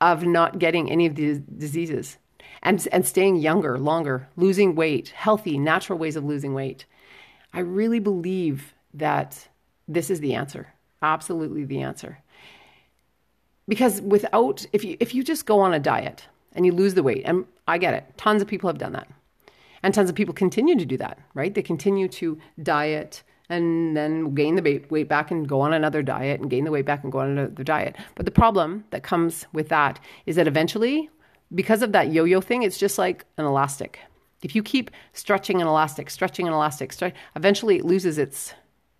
of 0.00 0.24
not 0.24 0.58
getting 0.58 0.90
any 0.90 1.06
of 1.06 1.14
these 1.14 1.38
diseases 1.38 2.18
and, 2.62 2.86
and 2.90 3.06
staying 3.06 3.36
younger, 3.36 3.78
longer, 3.78 4.28
losing 4.36 4.74
weight, 4.74 5.08
healthy, 5.10 5.58
natural 5.58 5.98
ways 5.98 6.16
of 6.16 6.24
losing 6.24 6.54
weight. 6.54 6.84
I 7.52 7.60
really 7.60 8.00
believe 8.00 8.74
that 8.92 9.48
this 9.86 10.10
is 10.10 10.20
the 10.20 10.34
answer. 10.34 10.74
Absolutely 11.00 11.64
the 11.64 11.80
answer. 11.80 12.18
Because 13.68 14.00
without, 14.00 14.64
if 14.72 14.84
you, 14.84 14.96
if 15.00 15.14
you 15.14 15.24
just 15.24 15.46
go 15.46 15.60
on 15.60 15.74
a 15.74 15.80
diet 15.80 16.26
and 16.52 16.64
you 16.64 16.72
lose 16.72 16.94
the 16.94 17.02
weight, 17.02 17.22
and 17.24 17.44
I 17.66 17.78
get 17.78 17.94
it, 17.94 18.04
tons 18.16 18.42
of 18.42 18.48
people 18.48 18.68
have 18.68 18.78
done 18.78 18.92
that. 18.92 19.08
And 19.82 19.92
tons 19.92 20.08
of 20.08 20.16
people 20.16 20.34
continue 20.34 20.76
to 20.76 20.86
do 20.86 20.96
that, 20.98 21.18
right? 21.34 21.54
They 21.54 21.62
continue 21.62 22.08
to 22.08 22.38
diet, 22.62 23.22
and 23.48 23.96
then 23.96 24.34
gain 24.34 24.56
the 24.56 24.82
weight 24.90 25.08
back 25.08 25.30
and 25.30 25.48
go 25.48 25.60
on 25.60 25.72
another 25.72 26.02
diet 26.02 26.40
and 26.40 26.50
gain 26.50 26.64
the 26.64 26.70
weight 26.70 26.84
back 26.84 27.02
and 27.02 27.12
go 27.12 27.20
on 27.20 27.30
another 27.30 27.62
diet. 27.62 27.96
But 28.14 28.24
the 28.24 28.32
problem 28.32 28.84
that 28.90 29.02
comes 29.02 29.46
with 29.52 29.68
that 29.68 30.00
is 30.26 30.36
that 30.36 30.48
eventually, 30.48 31.10
because 31.54 31.82
of 31.82 31.92
that 31.92 32.12
yo 32.12 32.24
yo 32.24 32.40
thing, 32.40 32.62
it's 32.62 32.78
just 32.78 32.98
like 32.98 33.24
an 33.38 33.44
elastic. 33.44 34.00
If 34.42 34.54
you 34.54 34.62
keep 34.62 34.90
stretching 35.12 35.60
an 35.60 35.68
elastic, 35.68 36.10
stretching 36.10 36.46
an 36.46 36.52
elastic, 36.54 36.92
stretch, 36.92 37.14
eventually 37.34 37.76
it 37.76 37.84
loses 37.84 38.18
its 38.18 38.54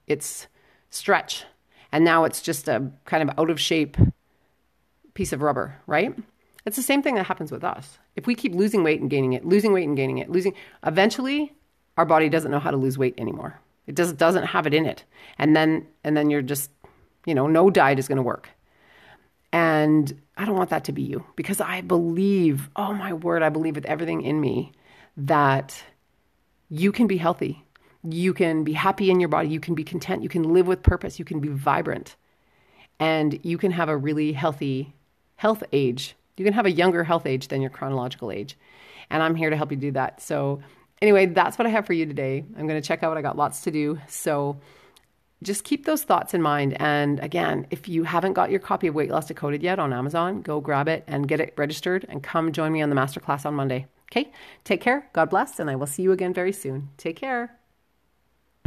its 0.06 0.46
stretch, 0.90 1.44
and 1.90 2.04
now 2.04 2.24
it's 2.24 2.40
just 2.40 2.68
a 2.68 2.90
kind 3.04 3.28
of 3.28 3.38
out 3.38 3.50
of 3.50 3.60
shape 3.60 3.96
piece 5.16 5.32
of 5.32 5.42
rubber, 5.42 5.76
right? 5.88 6.16
It's 6.64 6.76
the 6.76 6.82
same 6.82 7.02
thing 7.02 7.16
that 7.16 7.26
happens 7.26 7.50
with 7.50 7.64
us. 7.64 7.98
If 8.14 8.26
we 8.26 8.34
keep 8.34 8.54
losing 8.54 8.84
weight 8.84 9.00
and 9.00 9.10
gaining 9.10 9.32
it, 9.32 9.44
losing 9.44 9.72
weight 9.72 9.88
and 9.88 9.96
gaining 9.96 10.18
it, 10.18 10.30
losing, 10.30 10.54
eventually 10.84 11.52
our 11.96 12.04
body 12.04 12.28
doesn't 12.28 12.50
know 12.50 12.58
how 12.58 12.70
to 12.70 12.76
lose 12.76 12.98
weight 12.98 13.14
anymore. 13.18 13.60
It 13.86 13.96
just 13.96 14.16
doesn't 14.16 14.44
have 14.44 14.66
it 14.66 14.74
in 14.74 14.84
it. 14.84 15.04
And 15.38 15.56
then 15.56 15.86
and 16.04 16.16
then 16.16 16.28
you're 16.28 16.42
just, 16.42 16.70
you 17.24 17.34
know, 17.34 17.46
no 17.46 17.70
diet 17.70 17.98
is 17.98 18.08
going 18.08 18.16
to 18.16 18.22
work. 18.22 18.50
And 19.52 20.20
I 20.36 20.44
don't 20.44 20.56
want 20.56 20.70
that 20.70 20.84
to 20.84 20.92
be 20.92 21.02
you 21.02 21.24
because 21.36 21.60
I 21.60 21.80
believe, 21.80 22.68
oh 22.76 22.92
my 22.92 23.12
word, 23.12 23.42
I 23.42 23.48
believe 23.48 23.76
with 23.76 23.86
everything 23.86 24.22
in 24.22 24.40
me 24.40 24.72
that 25.16 25.82
you 26.68 26.90
can 26.90 27.06
be 27.06 27.16
healthy. 27.16 27.64
You 28.02 28.34
can 28.34 28.64
be 28.64 28.72
happy 28.72 29.10
in 29.10 29.20
your 29.20 29.28
body. 29.28 29.48
You 29.48 29.60
can 29.60 29.74
be 29.74 29.84
content. 29.84 30.22
You 30.22 30.28
can 30.28 30.52
live 30.52 30.66
with 30.66 30.82
purpose. 30.82 31.18
You 31.18 31.24
can 31.24 31.40
be 31.40 31.48
vibrant. 31.48 32.16
And 32.98 33.38
you 33.44 33.56
can 33.56 33.70
have 33.70 33.88
a 33.88 33.96
really 33.96 34.32
healthy 34.32 34.95
health 35.36 35.62
age. 35.72 36.16
You 36.36 36.44
can 36.44 36.54
have 36.54 36.66
a 36.66 36.70
younger 36.70 37.04
health 37.04 37.26
age 37.26 37.48
than 37.48 37.60
your 37.60 37.70
chronological 37.70 38.30
age. 38.30 38.56
And 39.10 39.22
I'm 39.22 39.34
here 39.34 39.50
to 39.50 39.56
help 39.56 39.70
you 39.70 39.76
do 39.76 39.92
that. 39.92 40.20
So 40.20 40.60
anyway, 41.00 41.26
that's 41.26 41.58
what 41.58 41.66
I 41.66 41.70
have 41.70 41.86
for 41.86 41.92
you 41.92 42.06
today. 42.06 42.44
I'm 42.56 42.66
going 42.66 42.80
to 42.80 42.86
check 42.86 43.02
out. 43.02 43.10
what 43.10 43.18
I 43.18 43.22
got 43.22 43.36
lots 43.36 43.62
to 43.62 43.70
do. 43.70 43.98
So 44.08 44.58
just 45.42 45.64
keep 45.64 45.84
those 45.84 46.02
thoughts 46.02 46.34
in 46.34 46.42
mind. 46.42 46.76
And 46.80 47.20
again, 47.20 47.66
if 47.70 47.88
you 47.88 48.04
haven't 48.04 48.32
got 48.32 48.50
your 48.50 48.60
copy 48.60 48.86
of 48.86 48.94
Weight 48.94 49.10
Loss 49.10 49.28
Decoded 49.28 49.62
yet 49.62 49.78
on 49.78 49.92
Amazon, 49.92 50.42
go 50.42 50.60
grab 50.60 50.88
it 50.88 51.04
and 51.06 51.28
get 51.28 51.40
it 51.40 51.54
registered 51.56 52.06
and 52.08 52.22
come 52.22 52.52
join 52.52 52.72
me 52.72 52.82
on 52.82 52.90
the 52.90 52.96
masterclass 52.96 53.46
on 53.46 53.54
Monday. 53.54 53.86
Okay, 54.10 54.32
take 54.64 54.80
care. 54.80 55.08
God 55.12 55.30
bless. 55.30 55.58
And 55.58 55.68
I 55.68 55.76
will 55.76 55.86
see 55.86 56.02
you 56.02 56.12
again 56.12 56.32
very 56.32 56.52
soon. 56.52 56.90
Take 56.96 57.16
care. 57.16 57.58